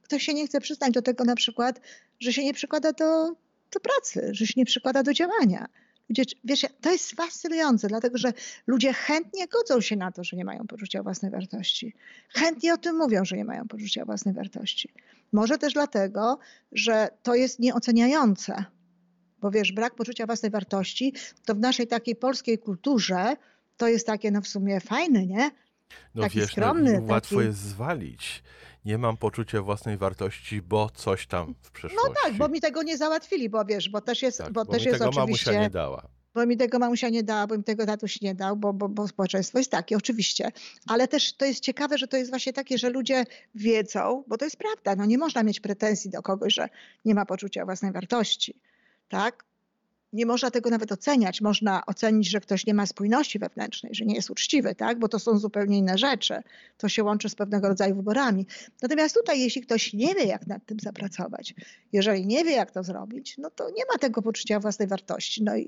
ktoś 0.03 0.23
się 0.23 0.35
nie 0.35 0.47
chce 0.47 0.61
przyznać 0.61 0.93
do 0.93 1.03
tego 1.03 1.25
na 1.25 1.35
przykład, 1.35 1.81
że 2.21 2.33
się 2.33 2.45
nie 2.45 2.55
przykłada 2.55 2.93
do, 2.93 3.29
do 3.73 3.81
pracy, 3.81 4.29
że 4.33 4.47
się 4.47 4.55
nie 4.57 4.65
przykłada 4.65 5.03
do 5.03 5.13
działania 5.13 5.69
wiesz, 6.45 6.67
to 6.81 6.93
jest 6.93 7.13
fascynujące, 7.13 7.89
dlatego 7.89 8.19
że 8.19 8.33
ludzie 8.67 8.93
chętnie 8.93 9.47
godzą 9.47 9.81
się 9.81 9.97
na 9.97 10.13
to, 10.13 10.25
że 10.25 10.37
nie 10.37 10.45
mają 10.45 10.67
poczucia 10.67 11.03
własnej 11.03 11.31
wartości. 11.31 11.95
Chętnie 12.29 12.75
o 12.75 12.77
tym 12.77 12.97
mówią, 12.97 13.25
że 13.25 13.37
nie 13.37 13.45
mają 13.45 13.69
poczucia 13.69 14.05
własnej 14.05 14.35
wartości. 14.35 14.93
Może 15.33 15.59
też 15.59 15.73
dlatego, 15.73 16.39
że 16.73 17.09
to 17.23 17.35
jest 17.35 17.59
nieoceniające. 17.59 18.65
Bo 19.41 19.51
wiesz, 19.51 19.73
brak 19.73 19.95
poczucia 19.95 20.27
własnej 20.27 20.51
wartości 20.51 21.15
to 21.45 21.55
w 21.55 21.59
naszej 21.59 21.87
takiej 21.87 22.17
polskiej 22.17 22.59
kulturze 22.59 23.37
to 23.77 23.89
jest 23.89 24.07
takie 24.07 24.31
no 24.31 24.41
w 24.41 24.49
sumie 24.49 24.81
fajne, 24.81 25.27
nie? 25.27 25.51
No 26.15 26.23
taki 26.23 26.39
wiesz, 26.39 26.57
no, 26.57 26.63
skromny. 26.63 27.01
No, 27.01 27.13
łatwo 27.13 27.37
taki... 27.37 27.47
jest 27.47 27.59
zwalić 27.59 28.43
nie 28.87 28.99
mam 28.99 29.17
poczucia 29.17 29.63
własnej 29.63 29.97
wartości, 29.97 30.63
bo 30.63 30.91
coś 30.91 31.27
tam 31.27 31.55
w 31.63 31.71
przeszłości. 31.71 32.09
No 32.09 32.15
tak, 32.25 32.35
bo 32.35 32.49
mi 32.49 32.61
tego 32.61 32.83
nie 32.83 32.97
załatwili, 32.97 33.49
bo 33.49 33.65
wiesz, 33.65 33.89
bo 33.89 34.01
też 34.01 34.23
jest, 34.23 34.39
tak, 34.39 34.53
bo, 34.53 34.65
bo 34.65 34.73
też 34.73 34.83
mi 34.83 34.89
jest 34.89 34.99
tego 34.99 35.11
oczywiście... 35.11 35.51
mamusia 35.51 35.63
nie 35.63 35.71
dała. 35.71 36.09
Bo 36.35 36.47
mi 36.47 36.57
tego 36.57 36.79
mamusia 36.79 37.09
nie 37.09 37.23
dała, 37.23 37.47
bo 37.47 37.57
mi 37.57 37.65
tego 37.65 37.87
tatuś 37.87 38.21
nie 38.21 38.35
dał, 38.35 38.57
bo, 38.57 38.73
bo, 38.73 38.89
bo 38.89 39.09
społeczeństwo 39.09 39.59
jest 39.59 39.71
takie, 39.71 39.97
oczywiście. 39.97 40.53
Ale 40.89 41.09
też 41.09 41.37
to 41.37 41.45
jest 41.45 41.61
ciekawe, 41.61 41.99
że 41.99 42.09
to 42.09 42.17
jest 42.17 42.31
właśnie 42.31 42.53
takie, 42.53 42.79
że 42.79 42.91
ludzie 42.91 43.25
wiedzą, 43.55 44.25
bo 44.27 44.39
to 44.39 44.45
jest 44.45 44.57
prawda, 44.57 44.97
no 44.97 45.05
nie 45.05 45.19
można 45.19 45.43
mieć 45.43 45.61
pretensji 45.61 46.11
do 46.11 46.23
kogoś, 46.23 46.55
że 46.55 46.69
nie 47.05 47.15
ma 47.15 47.27
poczucia 47.27 47.65
własnej 47.65 47.93
wartości. 47.93 48.61
Tak? 49.09 49.45
Nie 50.13 50.27
można 50.27 50.51
tego 50.51 50.71
nawet 50.71 50.93
oceniać. 50.93 51.41
Można 51.41 51.87
ocenić, 51.87 52.31
że 52.31 52.41
ktoś 52.41 52.67
nie 52.67 52.75
ma 52.75 52.87
spójności 52.87 53.39
wewnętrznej, 53.39 53.95
że 53.95 54.05
nie 54.05 54.15
jest 54.15 54.31
uczciwy, 54.31 54.75
tak? 54.75 54.99
bo 54.99 55.09
to 55.09 55.19
są 55.19 55.39
zupełnie 55.39 55.79
inne 55.79 55.99
rzeczy. 55.99 56.35
To 56.77 56.89
się 56.89 57.05
łączy 57.05 57.29
z 57.29 57.35
pewnego 57.35 57.69
rodzaju 57.69 57.95
wyborami. 57.95 58.47
Natomiast 58.83 59.15
tutaj, 59.15 59.41
jeśli 59.41 59.63
ktoś 59.63 59.93
nie 59.93 60.15
wie, 60.15 60.25
jak 60.25 60.47
nad 60.47 60.67
tym 60.67 60.81
zapracować, 60.81 61.55
jeżeli 61.93 62.27
nie 62.27 62.45
wie, 62.45 62.53
jak 62.53 62.71
to 62.71 62.83
zrobić, 62.83 63.39
no 63.39 63.51
to 63.51 63.71
nie 63.71 63.85
ma 63.93 63.99
tego 63.99 64.23
poczucia 64.23 64.61
własnej 64.61 64.89
wartości 64.89 65.45
no 65.45 65.57
i, 65.57 65.63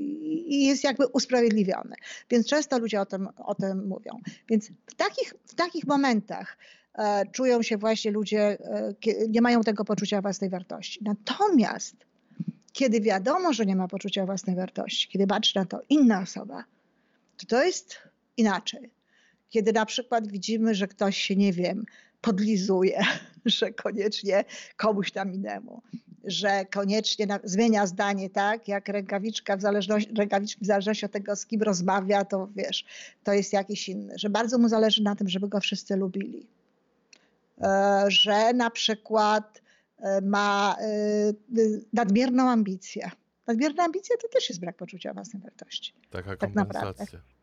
i 0.49 0.67
jest 0.67 0.85
jakby 0.85 1.07
usprawiedliwiony. 1.07 1.95
Więc 2.31 2.47
często 2.47 2.79
ludzie 2.79 3.01
o 3.01 3.07
tym, 3.07 3.29
o 3.37 3.55
tym 3.55 3.87
mówią. 3.87 4.21
Więc 4.49 4.71
w 4.87 4.95
takich, 4.95 5.35
w 5.47 5.55
takich 5.55 5.87
momentach 5.87 6.59
e, 6.95 7.27
czują 7.33 7.63
się 7.63 7.77
właśnie 7.77 8.11
ludzie, 8.11 8.41
e, 8.41 8.95
nie 9.29 9.41
mają 9.41 9.61
tego 9.61 9.85
poczucia 9.85 10.23
własnej 10.23 10.51
wartości. 10.51 11.01
Natomiast 11.05 12.08
kiedy 12.79 13.01
wiadomo, 13.01 13.53
że 13.53 13.67
nie 13.67 13.77
ma 13.77 13.89
poczucia 13.89 14.27
własnej 14.27 14.57
wartości, 14.57 15.09
kiedy 15.09 15.27
patrzy 15.27 15.59
na 15.59 15.65
to 15.65 15.81
inna 15.89 16.21
osoba, 16.21 16.65
to 17.37 17.47
to 17.47 17.65
jest 17.65 17.99
inaczej. 18.37 18.91
Kiedy 19.51 19.73
na 19.73 19.87
przykład 19.87 20.29
widzimy, 20.29 20.75
że 20.75 20.89
ktoś 20.89 21.17
się, 21.17 21.37
nie 21.37 21.53
wiem, 21.53 21.85
podlizuje, 22.21 23.01
że 23.47 23.73
koniecznie 23.73 24.45
komuś 24.77 25.13
tam 25.13 25.35
innemu, 25.35 25.83
że 26.25 26.67
koniecznie 26.67 27.27
na, 27.27 27.39
zmienia 27.45 27.87
zdanie, 27.87 28.31
tak, 28.31 28.69
jak 28.69 28.89
rękawiczka 28.89 29.57
w, 29.57 29.61
zależności, 29.61 30.15
rękawiczki 30.15 30.65
w 30.65 30.67
zależności 30.67 31.07
od 31.07 31.13
tego, 31.13 31.37
z 31.37 31.47
kim 31.47 31.63
rozmawia, 31.63 32.25
to 32.25 32.49
wiesz, 32.57 32.85
to 33.25 33.33
jest 33.33 33.53
jakiś 33.53 33.89
inny, 33.89 34.15
że 34.17 34.31
bardzo 34.31 34.59
mu 34.59 34.69
zależy 34.69 35.03
na 35.03 35.17
tym, 35.17 35.29
żeby 35.29 35.49
go 35.49 35.61
wszyscy 35.61 35.97
lubili. 35.97 36.47
E, 37.61 38.05
że 38.09 38.53
na 38.53 38.71
przykład 38.71 39.63
ma 40.23 40.77
e, 40.81 40.87
nadmierną 41.93 42.51
ambicję. 42.51 43.11
Nadmierna 43.47 43.85
ambicja 43.85 44.17
to 44.23 44.29
też 44.29 44.49
jest 44.49 44.61
brak 44.61 44.77
poczucia 44.77 45.15
własnej 45.15 45.43
wartości. 45.43 45.93
Taka 46.11 46.37
tak 46.37 46.55
kompensacja. 46.55 47.07
Tak 47.07 47.39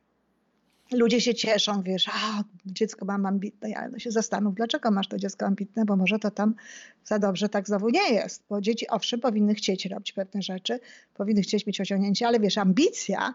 ludzie 0.92 1.22
się 1.22 1.36
cieszą, 1.36 1.84
wiesz, 1.84 2.10
a 2.14 2.44
dziecko 2.66 3.06
mam 3.06 3.26
ambitne, 3.26 3.70
ja 3.70 3.90
no 3.90 4.00
się 4.00 4.12
zastanów, 4.12 4.56
dlaczego 4.56 4.92
masz 4.92 5.08
to 5.08 5.18
dziecko 5.18 5.46
ambitne, 5.46 5.86
bo 5.86 5.96
może 5.96 6.20
to 6.20 6.32
tam 6.32 6.56
za 7.04 7.20
dobrze 7.20 7.50
tak 7.50 7.68
znowu 7.68 7.90
nie 7.90 8.14
jest, 8.14 8.44
bo 8.50 8.62
dzieci 8.62 8.88
owszem 8.90 9.20
powinny 9.20 9.56
chcieć 9.56 9.86
robić 9.86 10.12
pewne 10.12 10.42
rzeczy, 10.42 10.80
powinny 11.14 11.42
chcieć 11.42 11.68
mieć 11.68 11.82
osiągnięcie, 11.82 12.28
ale 12.28 12.40
wiesz, 12.40 12.58
ambicja, 12.58 13.34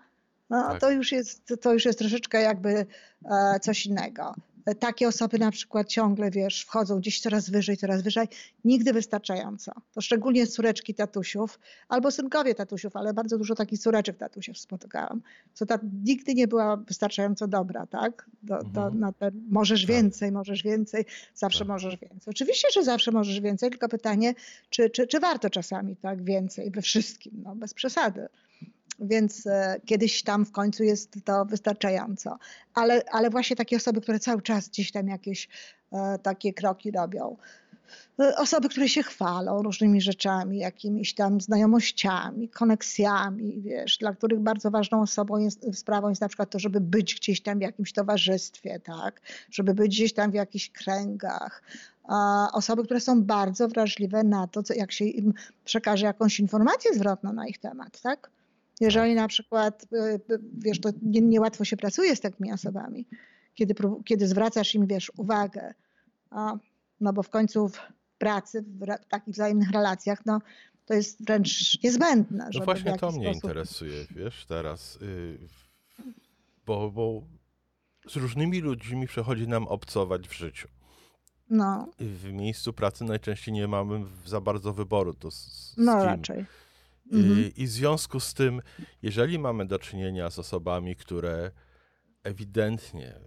no 0.51 0.63
tak. 0.63 0.81
to, 0.81 0.91
już 0.91 1.13
jest, 1.13 1.55
to 1.61 1.73
już 1.73 1.85
jest 1.85 1.99
troszeczkę 1.99 2.43
jakby 2.43 2.87
e, 3.31 3.61
coś 3.61 3.87
innego 3.87 4.35
takie 4.79 5.09
osoby 5.09 5.39
na 5.39 5.51
przykład 5.51 5.89
ciągle, 5.89 6.31
wiesz, 6.31 6.63
wchodzą 6.63 6.99
gdzieś 6.99 7.21
coraz 7.21 7.51
wyżej, 7.51 7.77
coraz 7.77 8.03
wyżej, 8.03 8.29
nigdy 8.65 8.93
wystarczająco. 8.93 9.73
To 9.95 10.01
szczególnie 10.01 10.47
córeczki 10.47 10.95
tatusiów 10.95 11.59
albo 11.89 12.11
synkowie 12.11 12.55
tatusiów, 12.55 12.97
ale 12.97 13.15
bardzo 13.15 13.39
dużo 13.39 13.55
takich 13.55 13.81
córeczek 13.81 14.17
tatusiów 14.17 14.59
spotykałam, 14.59 15.23
co 15.55 15.67
ta 15.67 15.79
nigdy 16.05 16.35
nie 16.35 16.49
była 16.49 16.77
wystarczająco 16.77 17.49
dobra, 17.49 17.87
tak? 17.87 18.31
Do, 18.43 18.59
do, 18.59 18.83
mhm. 18.83 19.01
na 19.01 19.13
te, 19.13 19.31
możesz 19.51 19.81
tak. 19.83 19.89
więcej, 19.89 20.33
możesz 20.33 20.63
więcej, 20.63 21.05
zawsze 21.35 21.59
tak. 21.59 21.69
możesz 21.69 21.97
więcej. 21.97 22.31
Oczywiście, 22.31 22.69
że 22.75 22.85
zawsze 22.85 23.13
możesz 23.13 23.41
więcej, 23.41 23.71
tylko 23.71 23.89
pytanie, 23.89 24.35
czy, 24.71 24.91
czy, 24.91 25.07
czy 25.07 25.21
warto 25.21 25.51
czasami 25.51 25.97
tak 25.97 26.25
więcej 26.25 26.71
we 26.71 26.83
wszystkim, 26.83 27.43
no 27.45 27.57
bez 27.57 27.75
przesady 27.75 28.29
więc 29.01 29.47
e, 29.47 29.81
kiedyś 29.87 30.23
tam 30.23 30.47
w 30.47 30.53
końcu 30.53 30.85
jest 30.85 31.15
to 31.25 31.45
wystarczająco. 31.45 32.39
Ale, 32.75 33.03
ale 33.13 33.31
właśnie 33.31 33.57
takie 33.57 33.77
osoby, 33.77 34.01
które 34.01 34.19
cały 34.19 34.43
czas 34.43 34.69
gdzieś 34.69 34.93
tam 34.93 35.09
jakieś 35.09 35.49
e, 35.93 36.19
takie 36.19 36.53
kroki 36.53 36.91
robią. 36.91 37.37
E, 38.21 38.37
osoby, 38.37 38.69
które 38.69 38.89
się 38.89 39.03
chwalą 39.03 39.63
różnymi 39.63 40.01
rzeczami, 40.01 40.59
jakimiś 40.59 41.15
tam 41.15 41.41
znajomościami, 41.41 42.49
koneksjami, 42.49 43.63
wiesz, 43.63 43.99
dla 43.99 44.13
których 44.13 44.41
bardzo 44.41 44.71
ważną 44.71 45.03
osobą 45.03 45.39
jest, 45.39 45.79
sprawą 45.79 46.09
jest 46.09 46.21
na 46.21 46.29
przykład 46.29 46.51
to, 46.51 46.59
żeby 46.59 46.81
być 46.81 47.15
gdzieś 47.15 47.41
tam 47.43 47.59
w 47.59 47.63
jakimś 47.63 47.93
towarzystwie, 47.93 48.81
tak, 48.81 49.21
żeby 49.51 49.75
być 49.75 49.89
gdzieś 49.97 50.13
tam 50.13 50.31
w 50.31 50.35
jakichś 50.35 50.71
kręgach. 50.71 51.63
Osoby, 52.53 52.85
które 52.85 53.01
są 53.01 53.23
bardzo 53.23 53.69
wrażliwe 53.69 54.23
na 54.23 54.47
to, 54.47 54.63
co, 54.63 54.75
jak 54.75 54.93
się 54.93 55.05
im 55.05 55.35
przekaże 55.65 56.07
jakąś 56.07 56.41
informację 56.41 56.95
zwrotną 56.95 57.33
na 57.33 57.47
ich 57.47 57.59
temat, 57.59 58.01
tak? 58.01 58.31
Jeżeli 58.81 59.15
na 59.15 59.29
przykład, 59.29 59.87
y, 59.93 60.21
wiesz, 60.59 60.81
to 60.81 60.91
niełatwo 61.03 61.63
nie 61.63 61.67
się 61.67 61.77
pracuje 61.77 62.17
z 62.17 62.21
takimi 62.21 62.53
osobami, 62.53 63.07
kiedy, 63.55 63.75
kiedy 64.05 64.27
zwracasz 64.27 64.75
im, 64.75 64.87
wiesz, 64.87 65.13
uwagę, 65.17 65.75
a, 66.31 66.57
no 67.01 67.13
bo 67.13 67.23
w 67.23 67.29
końcu 67.29 67.69
w 67.69 67.79
pracy, 68.19 68.63
w 68.63 69.09
takich 69.09 69.35
wzajemnych 69.35 69.71
relacjach, 69.71 70.27
no 70.27 70.41
to 70.87 70.95
jest 70.95 71.25
wręcz 71.25 71.83
niezbędne. 71.83 72.49
No 72.55 72.65
właśnie 72.65 72.99
to 72.99 73.13
mnie 73.13 73.25
sposób... 73.25 73.45
interesuje, 73.45 74.07
wiesz, 74.11 74.47
teraz, 74.47 74.99
yy, 75.01 75.39
bo, 76.67 76.91
bo 76.91 77.23
z 78.09 78.17
różnymi 78.17 78.61
ludźmi 78.61 79.07
przychodzi 79.07 79.49
nam 79.49 79.69
obcować 79.69 80.29
w 80.29 80.33
życiu. 80.33 80.69
No. 81.51 81.89
W 81.99 82.33
miejscu 82.33 82.73
pracy 82.73 83.05
najczęściej 83.05 83.55
nie 83.55 83.69
mamy 83.69 84.05
za 84.27 84.41
bardzo 84.41 84.73
wyboru. 84.73 85.15
To 85.15 85.31
z, 85.31 85.37
z 85.37 85.75
no 85.77 85.97
kim, 85.97 86.05
raczej. 86.05 86.47
Mhm. 87.13 87.53
I 87.57 87.67
w 87.67 87.71
związku 87.71 88.21
z 88.21 88.35
tym, 88.35 88.63
jeżeli 89.03 89.39
mamy 89.39 89.67
do 89.67 89.79
czynienia 89.79 90.31
z 90.31 90.39
osobami, 90.39 90.97
które 90.97 91.51
ewidentnie 92.23 93.21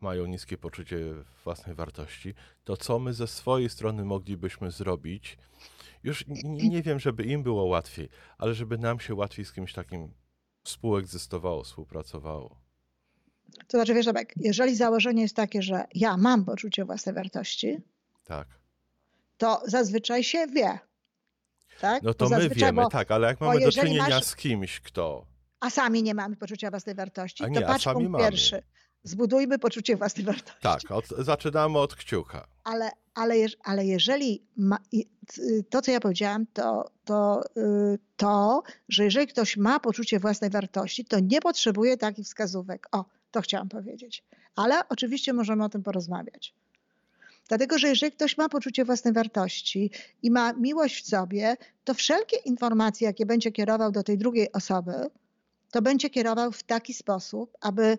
mają 0.00 0.26
niskie 0.26 0.58
poczucie 0.58 0.98
własnej 1.44 1.74
wartości, 1.74 2.34
to 2.64 2.76
co 2.76 2.98
my 2.98 3.12
ze 3.14 3.26
swojej 3.26 3.68
strony 3.68 4.04
moglibyśmy 4.04 4.70
zrobić? 4.70 5.38
Już 6.02 6.24
nie, 6.26 6.68
nie 6.68 6.82
wiem, 6.82 7.00
żeby 7.00 7.24
im 7.24 7.42
było 7.42 7.64
łatwiej, 7.64 8.08
ale 8.38 8.54
żeby 8.54 8.78
nam 8.78 9.00
się 9.00 9.14
łatwiej 9.14 9.44
z 9.44 9.52
kimś 9.52 9.72
takim 9.72 10.14
współegzystowało, 10.62 11.64
współpracowało. 11.64 12.62
To 13.66 13.78
znaczy, 13.78 13.94
wiesz, 13.94 14.06
Rebek, 14.06 14.34
jeżeli 14.36 14.76
założenie 14.76 15.22
jest 15.22 15.36
takie, 15.36 15.62
że 15.62 15.84
ja 15.94 16.16
mam 16.16 16.44
poczucie 16.44 16.84
własnej 16.84 17.14
wartości, 17.14 17.78
tak. 18.24 18.48
to 19.38 19.62
zazwyczaj 19.66 20.24
się 20.24 20.46
wie, 20.46 20.78
tak? 21.80 22.02
No 22.02 22.14
to 22.14 22.28
my 22.28 22.48
wiemy, 22.48 22.82
bo, 22.82 22.88
tak, 22.88 23.10
ale 23.10 23.28
jak 23.28 23.40
mamy 23.40 23.60
do 23.60 23.72
czynienia 23.72 24.08
masz... 24.08 24.24
z 24.24 24.36
kimś, 24.36 24.80
kto... 24.80 25.26
A 25.60 25.70
sami 25.70 26.02
nie 26.02 26.14
mamy 26.14 26.36
poczucia 26.36 26.70
własnej 26.70 26.94
wartości, 26.94 27.44
a 27.44 27.48
nie, 27.48 27.60
to 27.60 27.66
patrz 27.66 27.84
punkt 27.84 28.10
mamy. 28.10 28.24
pierwszy. 28.24 28.62
Zbudujmy 29.02 29.58
poczucie 29.58 29.96
własnej 29.96 30.26
wartości. 30.26 30.60
Tak, 30.62 30.90
od, 30.90 31.08
zaczynamy 31.08 31.78
od 31.78 31.94
kciuka. 31.94 32.46
Ale, 32.64 32.90
ale, 33.14 33.34
ale 33.64 33.86
jeżeli 33.86 34.46
ma, 34.56 34.78
to, 35.70 35.82
co 35.82 35.90
ja 35.90 36.00
powiedziałam, 36.00 36.46
to, 36.52 36.90
to, 37.04 37.42
y, 37.56 37.98
to, 38.16 38.62
że 38.88 39.04
jeżeli 39.04 39.26
ktoś 39.26 39.56
ma 39.56 39.80
poczucie 39.80 40.20
własnej 40.20 40.50
wartości, 40.50 41.04
to 41.04 41.20
nie 41.20 41.40
potrzebuje 41.40 41.96
takich 41.96 42.24
wskazówek. 42.26 42.88
O, 42.92 43.04
to 43.30 43.40
chciałam 43.40 43.68
powiedzieć. 43.68 44.24
Ale 44.56 44.88
oczywiście 44.88 45.32
możemy 45.32 45.64
o 45.64 45.68
tym 45.68 45.82
porozmawiać. 45.82 46.54
Dlatego, 47.52 47.78
że 47.78 47.88
jeżeli 47.88 48.12
ktoś 48.12 48.38
ma 48.38 48.48
poczucie 48.48 48.84
własnej 48.84 49.14
wartości 49.14 49.90
i 50.22 50.30
ma 50.30 50.52
miłość 50.52 51.04
w 51.04 51.08
sobie, 51.08 51.56
to 51.84 51.94
wszelkie 51.94 52.36
informacje, 52.36 53.06
jakie 53.06 53.26
będzie 53.26 53.52
kierował 53.52 53.92
do 53.92 54.02
tej 54.02 54.18
drugiej 54.18 54.52
osoby, 54.52 54.92
to 55.70 55.82
będzie 55.82 56.10
kierował 56.10 56.52
w 56.52 56.62
taki 56.62 56.94
sposób, 56.94 57.56
aby 57.60 57.98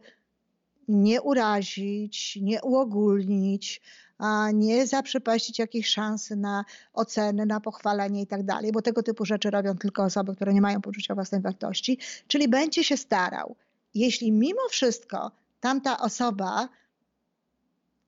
nie 0.87 1.21
urazić, 1.21 2.39
nie 2.41 2.61
uogólnić, 2.61 3.81
a 4.17 4.51
nie 4.51 4.87
zaprzepaścić 4.87 5.59
jakiejś 5.59 5.87
szansy 5.87 6.35
na 6.35 6.65
oceny, 6.93 7.45
na 7.45 7.59
pochwalenie 7.59 8.21
i 8.21 8.27
tak 8.27 8.43
dalej, 8.43 8.71
bo 8.71 8.81
tego 8.81 9.03
typu 9.03 9.25
rzeczy 9.25 9.49
robią 9.49 9.77
tylko 9.77 10.03
osoby, 10.03 10.35
które 10.35 10.53
nie 10.53 10.61
mają 10.61 10.81
poczucia 10.81 11.15
własnej 11.15 11.41
wartości, 11.41 11.97
czyli 12.27 12.47
będzie 12.47 12.83
się 12.83 12.97
starał. 12.97 13.55
Jeśli 13.93 14.31
mimo 14.31 14.61
wszystko 14.69 15.31
tamta 15.59 15.99
osoba 15.99 16.69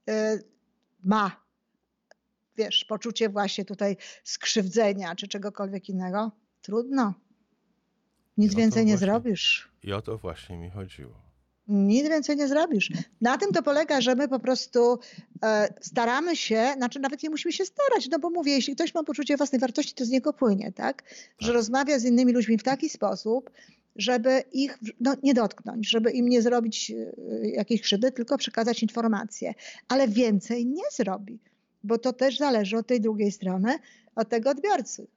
y, 0.10 0.55
ma, 1.06 1.46
wiesz, 2.58 2.86
poczucie 2.86 3.30
właśnie 3.30 3.66
tutaj 3.66 3.98
skrzywdzenia 4.24 5.16
czy 5.16 5.28
czegokolwiek 5.28 5.90
innego, 5.90 6.32
trudno. 6.62 7.14
Nic 8.38 8.56
więcej 8.56 8.84
właśnie, 8.84 8.92
nie 8.92 8.98
zrobisz. 8.98 9.70
I 9.84 9.94
o 9.94 10.02
to 10.02 10.18
właśnie 10.18 10.58
mi 10.58 10.70
chodziło. 10.70 11.26
Nic 11.68 12.10
więcej 12.10 12.36
nie 12.36 12.48
zrobisz. 12.48 12.92
Na 13.22 13.38
tym 13.38 13.52
to 13.52 13.64
polega, 13.64 14.02
że 14.02 14.16
my 14.16 14.28
po 14.28 14.40
prostu 14.40 15.00
e, 15.44 15.74
staramy 15.82 16.36
się, 16.36 16.74
znaczy 16.78 17.00
nawet 17.00 17.24
nie 17.24 17.30
musimy 17.30 17.54
się 17.54 17.66
starać, 17.66 18.10
no 18.12 18.20
bo 18.20 18.30
mówię, 18.30 18.52
jeśli 18.52 18.76
ktoś 18.76 18.94
ma 18.94 19.04
poczucie 19.04 19.38
własnej 19.38 19.62
wartości, 19.62 19.94
to 19.94 20.06
z 20.06 20.10
niego 20.10 20.34
płynie, 20.34 20.72
tak? 20.72 21.04
Że 21.40 21.48
tak. 21.48 21.56
rozmawia 21.56 22.00
z 22.00 22.06
innymi 22.06 22.34
ludźmi 22.34 22.58
w 22.58 22.64
taki 22.64 22.90
sposób, 22.90 23.52
żeby 23.96 24.44
ich 24.52 24.80
no, 25.00 25.16
nie 25.24 25.34
dotknąć, 25.34 25.90
żeby 25.90 26.12
im 26.12 26.30
nie 26.30 26.42
zrobić 26.42 26.92
e, 26.92 27.48
jakiejś 27.48 27.82
krzywdy, 27.82 28.12
tylko 28.12 28.38
przekazać 28.38 28.84
informacje. 28.84 29.54
Ale 29.88 30.08
więcej 30.08 30.66
nie 30.66 30.84
zrobi, 30.92 31.40
bo 31.84 31.98
to 31.98 32.14
też 32.14 32.38
zależy 32.38 32.78
od 32.78 32.88
tej 32.88 33.02
drugiej 33.02 33.32
strony, 33.32 33.80
od 34.16 34.30
tego 34.30 34.50
odbiorcy. 34.50 35.08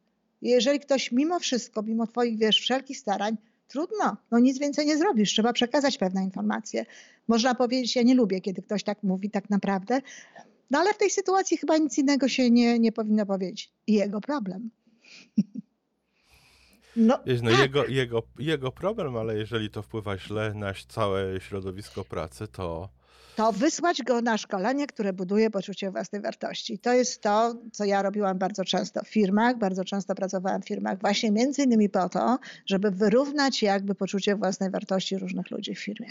Jeżeli 0.43 0.81
ktoś 0.81 1.13
mimo 1.13 1.39
wszystko, 1.39 1.83
mimo 1.83 2.07
twoich, 2.07 2.39
wiesz, 2.39 2.61
wszelkich 2.61 2.99
starań, 2.99 3.37
trudno, 3.69 4.17
no 4.31 4.39
nic 4.39 4.59
więcej 4.59 4.87
nie 4.87 4.99
zrobisz, 4.99 5.31
trzeba 5.31 5.53
przekazać 5.53 5.99
pewne 5.99 6.25
informacje. 6.25 6.87
Można 7.29 7.55
powiedzieć, 7.55 7.97
ja 7.97 8.03
nie 8.03 8.15
lubię, 8.15 8.41
kiedy 8.41 8.63
ktoś 8.63 8.85
tak 8.85 9.03
mówi 9.03 9.31
tak 9.31 9.51
naprawdę, 9.51 10.01
no 10.71 10.79
ale 10.79 10.95
w 10.95 10.99
tej 10.99 11.11
sytuacji 11.11 11.57
chyba 11.57 11.79
nic 11.79 11.99
innego 11.99 12.29
się 12.29 12.51
nie, 12.51 12.79
nie 12.79 12.93
powinno 12.93 13.27
powiedzieć. 13.27 13.73
Jego 13.87 14.21
problem. 14.21 14.71
No, 16.99 17.19
no 17.43 17.51
tak. 17.51 17.61
jego, 17.61 17.87
jego, 17.87 18.23
jego 18.39 18.73
problem, 18.73 19.17
ale 19.17 19.39
jeżeli 19.39 19.71
to 19.71 19.83
wpływa 19.83 20.19
źle 20.19 20.55
na 20.55 20.73
całe 20.89 21.41
środowisko 21.41 22.05
pracy, 22.05 22.49
to. 22.49 22.89
To 23.37 23.53
wysłać 23.53 24.03
go 24.03 24.23
na 24.23 24.39
szkolenie, 24.39 24.87
które 24.87 25.13
buduje 25.13 25.51
poczucie 25.51 25.91
własnej 25.91 26.23
wartości. 26.23 26.79
To 26.79 26.93
jest 26.93 27.23
to, 27.23 27.55
co 27.73 27.85
ja 27.85 28.03
robiłam 28.03 28.39
bardzo 28.39 28.65
często 28.65 29.01
w 29.05 29.09
firmach. 29.09 29.59
Bardzo 29.59 29.85
często 29.85 30.15
pracowałam 30.15 30.63
w 30.63 30.69
firmach 30.69 31.01
właśnie 31.01 31.31
między 31.31 31.63
innymi 31.63 31.89
po 31.89 32.09
to, 32.09 32.39
żeby 32.67 32.91
wyrównać 32.91 33.63
jakby 33.63 33.95
poczucie 33.95 34.37
własnej 34.37 34.71
wartości 34.71 35.19
różnych 35.19 35.51
ludzi 35.51 35.75
w 35.75 35.79
firmie. 35.79 36.11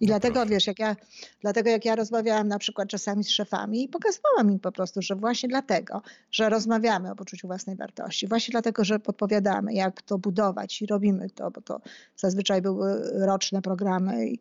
I 0.00 0.06
no 0.06 0.08
dlatego, 0.08 0.34
proszę. 0.34 0.50
wiesz, 0.50 0.66
jak 0.66 0.78
ja, 0.78 0.96
dlatego 1.40 1.70
jak 1.70 1.84
ja 1.84 1.94
rozmawiałam 1.94 2.48
na 2.48 2.58
przykład 2.58 2.88
czasami 2.88 3.24
z 3.24 3.30
szefami, 3.30 3.88
pokazywałam 3.88 4.50
im 4.50 4.58
po 4.58 4.72
prostu, 4.72 5.02
że 5.02 5.16
właśnie 5.16 5.48
dlatego, 5.48 6.02
że 6.30 6.48
rozmawiamy 6.48 7.10
o 7.10 7.16
poczuciu 7.16 7.46
własnej 7.46 7.76
wartości, 7.76 8.28
właśnie 8.28 8.52
dlatego, 8.52 8.84
że 8.84 8.98
podpowiadamy, 8.98 9.74
jak 9.74 10.02
to 10.02 10.18
budować 10.18 10.82
i 10.82 10.86
robimy 10.86 11.30
to, 11.30 11.50
bo 11.50 11.60
to 11.60 11.80
zazwyczaj 12.16 12.62
były 12.62 13.10
roczne 13.26 13.62
programy 13.62 14.26
i 14.26 14.38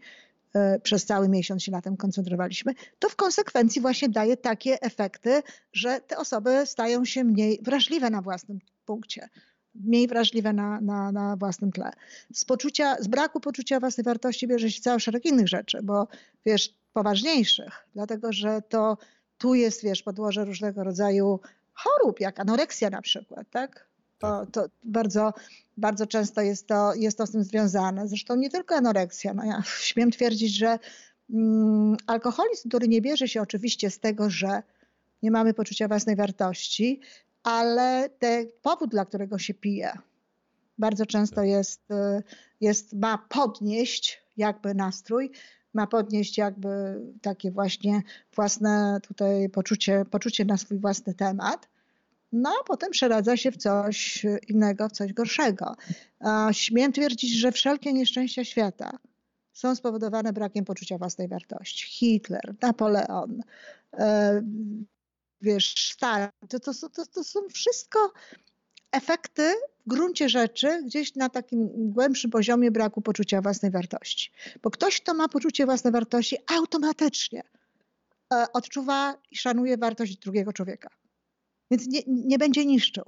y, 0.56 0.80
przez 0.80 1.06
cały 1.06 1.30
miesiąc 1.30 1.64
się 1.64 1.72
na 1.72 1.82
tym 1.82 1.98
koncentrowaliśmy, 1.98 2.74
to 3.00 3.10
w 3.10 3.16
konsekwencji 3.16 3.82
właśnie 3.82 4.10
daje 4.10 4.38
takie 4.38 4.82
efekty, 4.82 5.44
że 5.74 6.02
te 6.02 6.18
osoby 6.18 6.66
stają 6.66 7.06
się 7.06 7.24
mniej 7.24 7.60
wrażliwe 7.64 8.10
na 8.10 8.22
własnym 8.22 8.60
punkcie 8.86 9.30
mniej 9.76 10.08
wrażliwe 10.08 10.54
na, 10.54 10.82
na, 10.82 11.12
na 11.12 11.36
własnym 11.36 11.72
tle. 11.72 11.92
Z, 12.34 12.46
poczucia, 12.46 12.96
z 13.00 13.08
braku 13.08 13.40
poczucia 13.40 13.80
własnej 13.80 14.04
wartości 14.04 14.48
bierze 14.48 14.72
się 14.72 14.82
cały 14.82 15.00
szereg 15.00 15.26
innych 15.26 15.48
rzeczy, 15.48 15.80
bo 15.84 16.08
wiesz, 16.46 16.74
poważniejszych, 16.94 17.88
dlatego 17.94 18.34
że 18.34 18.62
to 18.70 18.98
tu 19.38 19.56
jest, 19.56 19.84
wiesz, 19.84 20.04
podłoże 20.04 20.46
różnego 20.46 20.84
rodzaju 20.84 21.40
chorób, 21.74 22.20
jak 22.20 22.40
anoreksja 22.40 22.90
na 22.90 23.02
przykład, 23.02 23.48
tak? 23.50 23.88
tak. 24.20 24.52
to 24.52 24.66
bardzo, 24.84 25.34
bardzo 25.78 26.08
często 26.08 26.42
jest 26.42 26.68
to, 26.68 26.94
jest 26.96 27.18
to 27.18 27.28
z 27.28 27.32
tym 27.32 27.44
związane. 27.44 28.08
Zresztą 28.08 28.36
nie 28.36 28.50
tylko 28.50 28.76
anoreksja. 28.76 29.34
No 29.34 29.46
ja 29.46 29.64
śmiem 29.82 30.12
twierdzić, 30.12 30.58
że 30.58 30.80
mm, 31.30 31.98
alkoholizm, 32.08 32.70
który 32.70 32.88
nie 32.88 33.02
bierze 33.02 33.28
się 33.28 33.42
oczywiście 33.42 33.90
z 33.90 34.00
tego, 34.00 34.30
że 34.30 34.64
nie 35.24 35.32
mamy 35.32 35.54
poczucia 35.54 35.88
własnej 35.88 36.16
wartości, 36.16 37.02
ale 37.46 38.10
ten 38.20 38.48
powód, 38.62 38.90
dla 38.90 39.06
którego 39.06 39.38
się 39.38 39.54
pije, 39.54 39.98
bardzo 40.78 41.06
często 41.06 41.36
tak. 41.36 41.48
jest, 41.48 41.92
y, 41.92 42.24
jest, 42.62 42.94
ma 42.94 43.18
podnieść 43.30 44.22
jakby 44.38 44.74
nastrój, 44.74 45.32
ma 45.74 45.88
podnieść 45.88 46.38
jakby 46.38 47.02
takie 47.22 47.52
właśnie 47.52 48.02
własne 48.36 49.00
tutaj 49.08 49.50
poczucie, 49.50 50.06
poczucie 50.12 50.46
na 50.46 50.58
swój 50.58 50.80
własny 50.80 51.14
temat. 51.14 51.70
No 52.32 52.50
a 52.62 52.64
potem 52.64 52.92
przeradza 52.92 53.38
się 53.38 53.52
w 53.52 53.58
coś 53.58 54.26
innego, 54.48 54.90
w 54.90 54.92
coś 54.92 55.14
gorszego. 55.14 55.76
Śmiem 56.52 56.92
twierdzić, 56.92 57.40
że 57.40 57.52
wszelkie 57.52 57.94
nieszczęścia 57.94 58.44
świata 58.44 59.00
są 59.54 59.76
spowodowane 59.76 60.34
brakiem 60.34 60.66
poczucia 60.66 60.98
własnej 60.98 61.28
wartości. 61.28 61.88
Hitler, 61.88 62.56
Napoleon, 62.62 63.42
e, 63.94 64.42
wiesz, 65.46 65.92
Stalin, 65.92 66.30
to, 66.50 66.60
to, 66.60 66.72
to, 66.90 67.06
to 67.06 67.24
są 67.24 67.40
wszystko 67.54 68.14
efekty 68.92 69.54
w 69.86 69.90
gruncie 69.90 70.30
rzeczy 70.30 70.84
gdzieś 70.86 71.16
na 71.16 71.30
takim 71.30 71.70
głębszym 71.74 72.32
poziomie 72.32 72.72
braku 72.72 73.02
poczucia 73.02 73.42
własnej 73.42 73.72
wartości. 73.72 74.32
Bo 74.64 74.72
ktoś, 74.72 75.02
kto 75.02 75.14
ma 75.14 75.30
poczucie 75.30 75.66
własnej 75.66 75.94
wartości, 75.94 76.38
automatycznie 76.58 77.44
e, 78.34 78.46
odczuwa 78.54 79.18
i 79.32 79.38
szanuje 79.38 79.78
wartość 79.78 80.18
drugiego 80.18 80.54
człowieka. 80.54 80.90
Więc 81.72 81.88
nie, 81.88 82.02
nie 82.08 82.38
będzie 82.38 82.66
niszczył. 82.66 83.04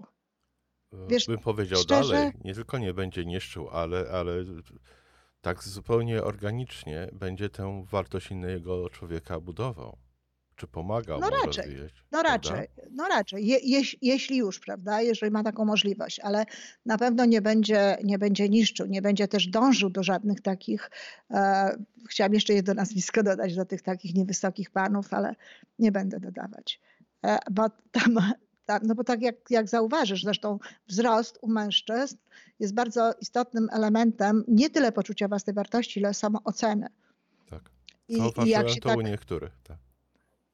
E, 0.94 1.08
Wiesz, 1.08 1.28
Bym 1.28 1.40
powiedział 1.40 1.80
szczerze... 1.80 2.14
dalej, 2.14 2.32
nie 2.44 2.54
tylko 2.54 2.78
nie 2.78 2.94
będzie 2.94 3.26
niszczył, 3.26 3.70
ale, 3.70 4.10
ale 4.12 4.44
tak 5.42 5.64
zupełnie 5.64 6.24
organicznie 6.24 7.10
będzie 7.14 7.50
tę 7.50 7.86
wartość 7.92 8.32
innego 8.32 8.90
człowieka 8.90 9.40
budował. 9.40 9.98
Czy 10.58 10.68
pomagał 10.68 11.20
no 11.20 11.30
raczej, 11.30 11.64
rozwijać? 11.64 11.94
No 12.12 12.22
prawda? 12.22 12.30
raczej, 12.30 12.68
no 12.92 13.08
raczej. 13.08 13.48
Je, 13.48 13.58
je, 13.64 13.82
jeśli 14.02 14.38
już, 14.38 14.60
prawda, 14.60 15.02
jeżeli 15.02 15.32
ma 15.32 15.44
taką 15.44 15.66
możliwość, 15.66 16.20
ale 16.20 16.46
na 16.86 16.98
pewno 16.98 17.26
nie 17.26 17.42
będzie, 17.42 17.98
nie 18.04 18.18
będzie 18.18 18.50
niszczył, 18.50 18.88
nie 18.88 19.02
będzie 19.02 19.28
też 19.28 19.48
dążył 19.48 19.90
do 19.90 20.04
żadnych 20.04 20.42
takich, 20.42 20.92
e, 21.32 21.70
chciałam 22.10 22.34
jeszcze 22.34 22.54
jedno 22.54 22.74
nazwisko 22.74 23.24
dodać 23.24 23.56
do 23.56 23.66
tych 23.66 23.82
takich 23.82 24.16
niewysokich 24.16 24.72
panów, 24.72 25.14
ale 25.14 25.36
nie 25.80 25.92
będę 25.92 26.20
dodawać. 26.20 26.80
E, 27.26 27.40
bo 27.52 27.70
tam, 27.92 28.20
no 28.84 28.96
bo 28.96 29.04
tak 29.04 29.22
jak, 29.22 29.36
jak 29.50 29.70
zauważysz, 29.70 30.24
zresztą 30.24 30.60
wzrost 30.88 31.38
u 31.42 31.48
mężczyzn 31.48 32.18
jest 32.60 32.74
bardzo 32.74 33.14
istotnym 33.22 33.68
elementem 33.72 34.44
nie 34.48 34.70
tyle 34.70 34.92
poczucia 34.92 35.28
własnej 35.28 35.54
wartości, 35.54 36.00
ile 36.00 36.14
samooceny. 36.14 36.88
Tak. 37.50 37.62
I, 38.08 38.18
i 38.46 38.50
jak 38.50 38.70
się 38.70 38.82
to 38.82 38.90
tak, 38.90 38.98
u 38.98 39.02
niektórych. 39.02 39.52
Tak. 39.64 39.78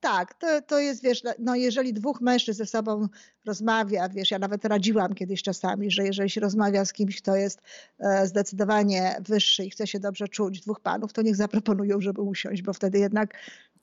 Tak, 0.03 0.33
to, 0.33 0.61
to 0.61 0.79
jest, 0.79 1.03
wiesz, 1.03 1.23
no 1.39 1.55
jeżeli 1.55 1.93
dwóch 1.93 2.21
mężczyzn 2.21 2.57
ze 2.57 2.65
sobą 2.65 3.07
rozmawia, 3.45 4.09
wiesz, 4.09 4.31
ja 4.31 4.39
nawet 4.39 4.65
radziłam 4.65 5.13
kiedyś 5.13 5.43
czasami, 5.43 5.91
że 5.91 6.03
jeżeli 6.03 6.29
się 6.29 6.41
rozmawia 6.41 6.85
z 6.85 6.93
kimś, 6.93 7.21
kto 7.21 7.35
jest 7.35 7.61
e, 7.99 8.27
zdecydowanie 8.27 9.15
wyższy 9.19 9.65
i 9.65 9.69
chce 9.69 9.87
się 9.87 9.99
dobrze 9.99 10.27
czuć, 10.27 10.61
dwóch 10.61 10.79
panów, 10.79 11.13
to 11.13 11.21
niech 11.21 11.35
zaproponują, 11.35 12.01
żeby 12.01 12.21
usiąść, 12.21 12.61
bo 12.61 12.73
wtedy 12.73 12.99
jednak 12.99 13.33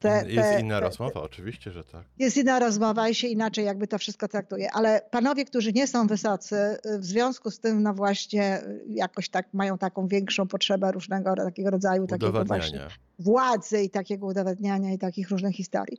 te, 0.01 0.23
te, 0.23 0.31
jest 0.31 0.61
inna 0.61 0.79
te, 0.79 0.81
rozmowa, 0.81 1.23
oczywiście, 1.23 1.71
że 1.71 1.85
tak. 1.85 2.05
Jest 2.19 2.37
inna 2.37 2.59
rozmowa 2.59 3.09
i 3.09 3.15
się 3.15 3.29
inaczej 3.29 3.65
jakby 3.65 3.87
to 3.87 3.99
wszystko 3.99 4.29
traktuje. 4.29 4.73
Ale 4.73 5.01
panowie, 5.11 5.45
którzy 5.45 5.73
nie 5.73 5.87
są 5.87 6.07
wysocy, 6.07 6.57
w 6.99 7.05
związku 7.05 7.51
z 7.51 7.61
tym, 7.61 7.83
no 7.83 7.95
właśnie, 7.95 8.61
jakoś 8.89 9.29
tak 9.29 9.55
mają 9.55 9.79
taką 9.79 10.09
większą 10.09 10.47
potrzebę 10.47 10.93
różnego 10.93 11.35
takiego 11.35 11.71
rodzaju 11.71 12.07
takiego 12.07 12.45
właśnie 12.45 12.87
władzy 13.19 13.83
i 13.83 13.91
takiego 13.91 14.27
udowadniania 14.27 14.93
i 14.93 14.99
takich 14.99 15.31
różnych 15.31 15.55
historii. 15.55 15.99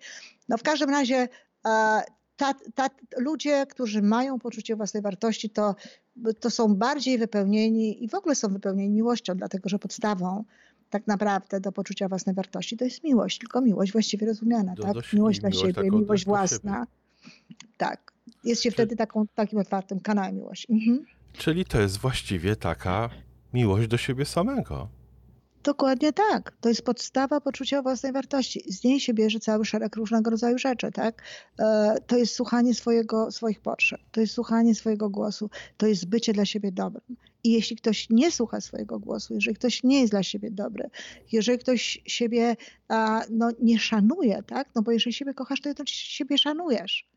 No 0.50 0.58
w 0.58 0.64
każdym 0.64 0.90
razie 0.90 1.28
e, 1.66 2.02
ta, 2.36 2.54
ta, 2.76 2.88
ludzie, 3.18 3.66
którzy 3.66 4.02
mają 4.02 4.40
poczucie 4.40 4.76
własnej 4.76 5.04
wartości, 5.04 5.50
to, 5.50 5.76
to 6.40 6.50
są 6.50 6.76
bardziej 6.76 7.18
wypełnieni 7.18 8.04
i 8.04 8.08
w 8.08 8.16
ogóle 8.16 8.36
są 8.36 8.50
wypełnieni 8.50 8.90
miłością, 8.90 9.36
dlatego 9.36 9.70
że 9.70 9.80
podstawą 9.80 10.44
tak 10.92 11.08
naprawdę 11.08 11.60
do 11.60 11.72
poczucia 11.72 12.08
własnej 12.08 12.36
wartości 12.36 12.78
to 12.78 12.86
jest 12.86 13.04
miłość, 13.04 13.40
tylko 13.40 13.62
miłość 13.62 13.92
właściwie 13.92 14.28
rozumiana, 14.28 14.76
do, 14.76 14.84
tak? 14.84 14.94
Do 14.94 15.02
miłość 15.14 15.40
dla 15.40 15.50
miłość 15.50 15.76
siebie, 15.76 15.92
miłość 15.92 16.26
własna. 16.26 16.88
Tak. 17.78 18.12
Jest 18.44 18.62
się 18.62 18.72
wtedy 18.72 18.96
taką, 18.96 19.28
takim 19.36 19.60
otwartym 19.60 20.00
kanałem 20.00 20.36
miłości. 20.36 20.74
Mhm. 20.74 21.06
Czyli 21.34 21.66
to 21.66 21.82
jest 21.82 21.98
właściwie 21.98 22.56
taka 22.56 23.10
miłość 23.54 23.88
do 23.88 23.98
siebie 23.98 24.26
samego. 24.26 24.88
Dokładnie 25.64 26.14
tak. 26.14 26.54
To 26.62 26.70
jest 26.70 26.82
podstawa 26.82 27.42
poczucia 27.42 27.82
własnej 27.82 28.12
wartości. 28.12 28.64
Z 28.68 28.84
niej 28.84 29.00
się 29.00 29.14
bierze 29.14 29.40
cały 29.40 29.66
szereg 29.66 29.96
różnego 29.96 30.30
rodzaju 30.32 30.58
rzeczy, 30.58 30.92
tak? 30.92 31.24
E, 31.60 31.96
to 32.08 32.18
jest 32.18 32.36
słuchanie 32.36 32.74
swojego, 32.74 33.32
swoich 33.32 33.62
potrzeb, 33.62 34.02
to 34.12 34.22
jest 34.22 34.34
słuchanie 34.34 34.76
swojego 34.76 35.10
głosu, 35.10 35.50
to 35.78 35.88
jest 35.88 36.08
bycie 36.08 36.34
dla 36.34 36.46
siebie 36.46 36.72
dobrym. 36.72 37.16
I 37.44 37.52
jeśli 37.52 37.76
ktoś 37.76 38.10
nie 38.10 38.32
słucha 38.32 38.62
swojego 38.62 39.00
głosu, 39.00 39.34
jeżeli 39.34 39.56
ktoś 39.56 39.84
nie 39.84 40.00
jest 40.00 40.14
dla 40.14 40.24
siebie 40.24 40.52
dobry, 40.52 40.90
jeżeli 41.32 41.60
ktoś 41.60 42.02
siebie 42.06 42.56
no, 43.30 43.50
nie 43.60 43.80
szanuje, 43.80 44.44
tak? 44.44 44.70
No 44.76 44.82
bo 44.82 44.92
jeżeli 44.92 45.14
siebie 45.14 45.34
kochasz, 45.34 45.62
to 45.62 45.70
jednocześnie 45.70 46.12
siebie 46.12 46.38
szanujesz 46.38 47.12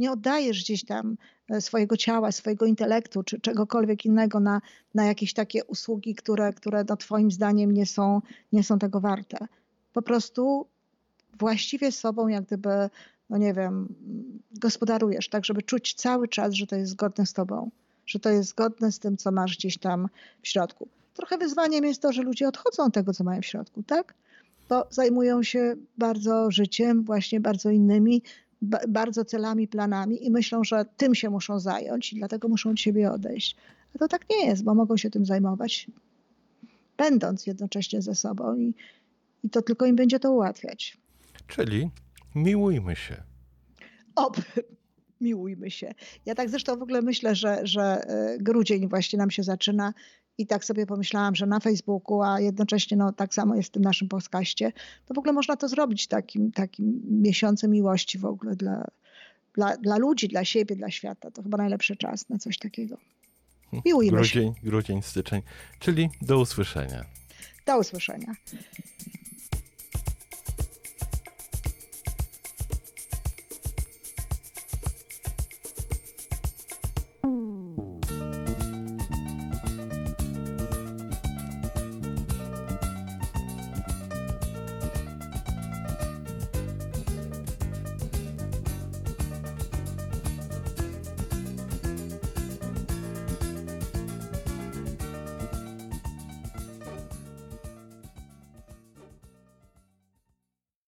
nie 0.00 0.12
oddajesz 0.12 0.62
gdzieś 0.62 0.84
tam 0.84 1.16
e, 1.48 1.60
swojego 1.60 1.96
ciała, 1.96 2.32
swojego 2.32 2.66
intelektu 2.66 3.22
czy 3.22 3.40
czegokolwiek 3.40 4.04
innego 4.04 4.40
na, 4.40 4.60
na 4.94 5.04
jakieś 5.04 5.34
takie 5.34 5.64
usługi, 5.64 6.14
które, 6.14 6.52
które 6.52 6.84
no 6.88 6.96
twoim 6.96 7.30
zdaniem 7.30 7.72
nie 7.72 7.86
są, 7.86 8.20
nie 8.52 8.64
są 8.64 8.78
tego 8.78 9.00
warte. 9.00 9.46
Po 9.92 10.02
prostu 10.02 10.66
właściwie 11.38 11.92
sobą 11.92 12.28
jak 12.28 12.44
gdyby, 12.44 12.90
no 13.30 13.36
nie 13.36 13.54
wiem, 13.54 13.94
gospodarujesz, 14.52 15.28
tak 15.28 15.44
żeby 15.44 15.62
czuć 15.62 15.94
cały 15.94 16.28
czas, 16.28 16.54
że 16.54 16.66
to 16.66 16.76
jest 16.76 16.90
zgodne 16.90 17.26
z 17.26 17.32
tobą, 17.32 17.70
że 18.10 18.20
to 18.20 18.30
jest 18.30 18.48
zgodne 18.48 18.92
z 18.92 18.98
tym, 18.98 19.16
co 19.16 19.32
masz 19.32 19.56
gdzieś 19.56 19.78
tam 19.78 20.08
w 20.42 20.48
środku. 20.48 20.88
Trochę 21.14 21.38
wyzwaniem 21.38 21.84
jest 21.84 22.02
to, 22.02 22.12
że 22.12 22.22
ludzie 22.22 22.48
odchodzą 22.48 22.84
od 22.84 22.94
tego, 22.94 23.12
co 23.12 23.24
mają 23.24 23.40
w 23.40 23.46
środku, 23.46 23.82
tak? 23.82 24.14
Bo 24.68 24.86
zajmują 24.90 25.42
się 25.42 25.74
bardzo 25.98 26.50
życiem, 26.50 27.04
właśnie 27.04 27.40
bardzo 27.40 27.70
innymi, 27.70 28.22
bardzo 28.88 29.24
celami, 29.24 29.68
planami 29.68 30.26
i 30.26 30.30
myślą, 30.30 30.64
że 30.64 30.84
tym 30.96 31.14
się 31.14 31.30
muszą 31.30 31.60
zająć 31.60 32.12
i 32.12 32.16
dlatego 32.16 32.48
muszą 32.48 32.70
od 32.70 32.80
siebie 32.80 33.12
odejść. 33.12 33.56
A 33.94 33.98
to 33.98 34.08
tak 34.08 34.30
nie 34.30 34.46
jest, 34.46 34.64
bo 34.64 34.74
mogą 34.74 34.96
się 34.96 35.10
tym 35.10 35.26
zajmować, 35.26 35.86
będąc 36.96 37.46
jednocześnie 37.46 38.02
ze 38.02 38.14
sobą 38.14 38.56
i, 38.56 38.74
i 39.44 39.50
to 39.50 39.62
tylko 39.62 39.86
im 39.86 39.96
będzie 39.96 40.20
to 40.20 40.32
ułatwiać. 40.32 40.98
Czyli 41.46 41.90
miłujmy 42.34 42.96
się. 42.96 43.22
Oby, 44.14 44.42
miłujmy 45.20 45.70
się. 45.70 45.94
Ja 46.26 46.34
tak 46.34 46.50
zresztą 46.50 46.76
w 46.76 46.82
ogóle 46.82 47.02
myślę, 47.02 47.34
że, 47.34 47.60
że 47.62 47.82
e, 47.82 48.38
grudzień 48.38 48.88
właśnie 48.88 49.18
nam 49.18 49.30
się 49.30 49.42
zaczyna 49.42 49.94
i 50.38 50.46
tak 50.46 50.64
sobie 50.64 50.86
pomyślałam, 50.86 51.34
że 51.34 51.46
na 51.46 51.60
Facebooku, 51.60 52.22
a 52.22 52.40
jednocześnie 52.40 52.96
no, 52.96 53.12
tak 53.12 53.34
samo 53.34 53.54
jest 53.54 53.68
w 53.68 53.72
tym 53.72 53.82
naszym 53.82 54.08
podcaście, 54.08 54.72
to 55.06 55.14
w 55.14 55.18
ogóle 55.18 55.32
można 55.32 55.56
to 55.56 55.68
zrobić 55.68 56.06
takim, 56.06 56.52
takim 56.52 57.02
miesiącem 57.10 57.70
miłości 57.70 58.18
w 58.18 58.24
ogóle 58.24 58.56
dla, 58.56 58.84
dla, 59.54 59.76
dla 59.76 59.96
ludzi, 59.96 60.28
dla 60.28 60.44
siebie, 60.44 60.76
dla 60.76 60.90
świata. 60.90 61.30
To 61.30 61.42
chyba 61.42 61.58
najlepszy 61.58 61.96
czas 61.96 62.28
na 62.28 62.38
coś 62.38 62.58
takiego. 62.58 62.96
Miłujmy 63.84 64.16
grudzień, 64.16 64.54
się. 64.54 64.60
Grudzień, 64.62 65.02
styczeń, 65.02 65.42
czyli 65.78 66.10
do 66.22 66.40
usłyszenia. 66.40 67.04
Do 67.66 67.78
usłyszenia. 67.78 68.34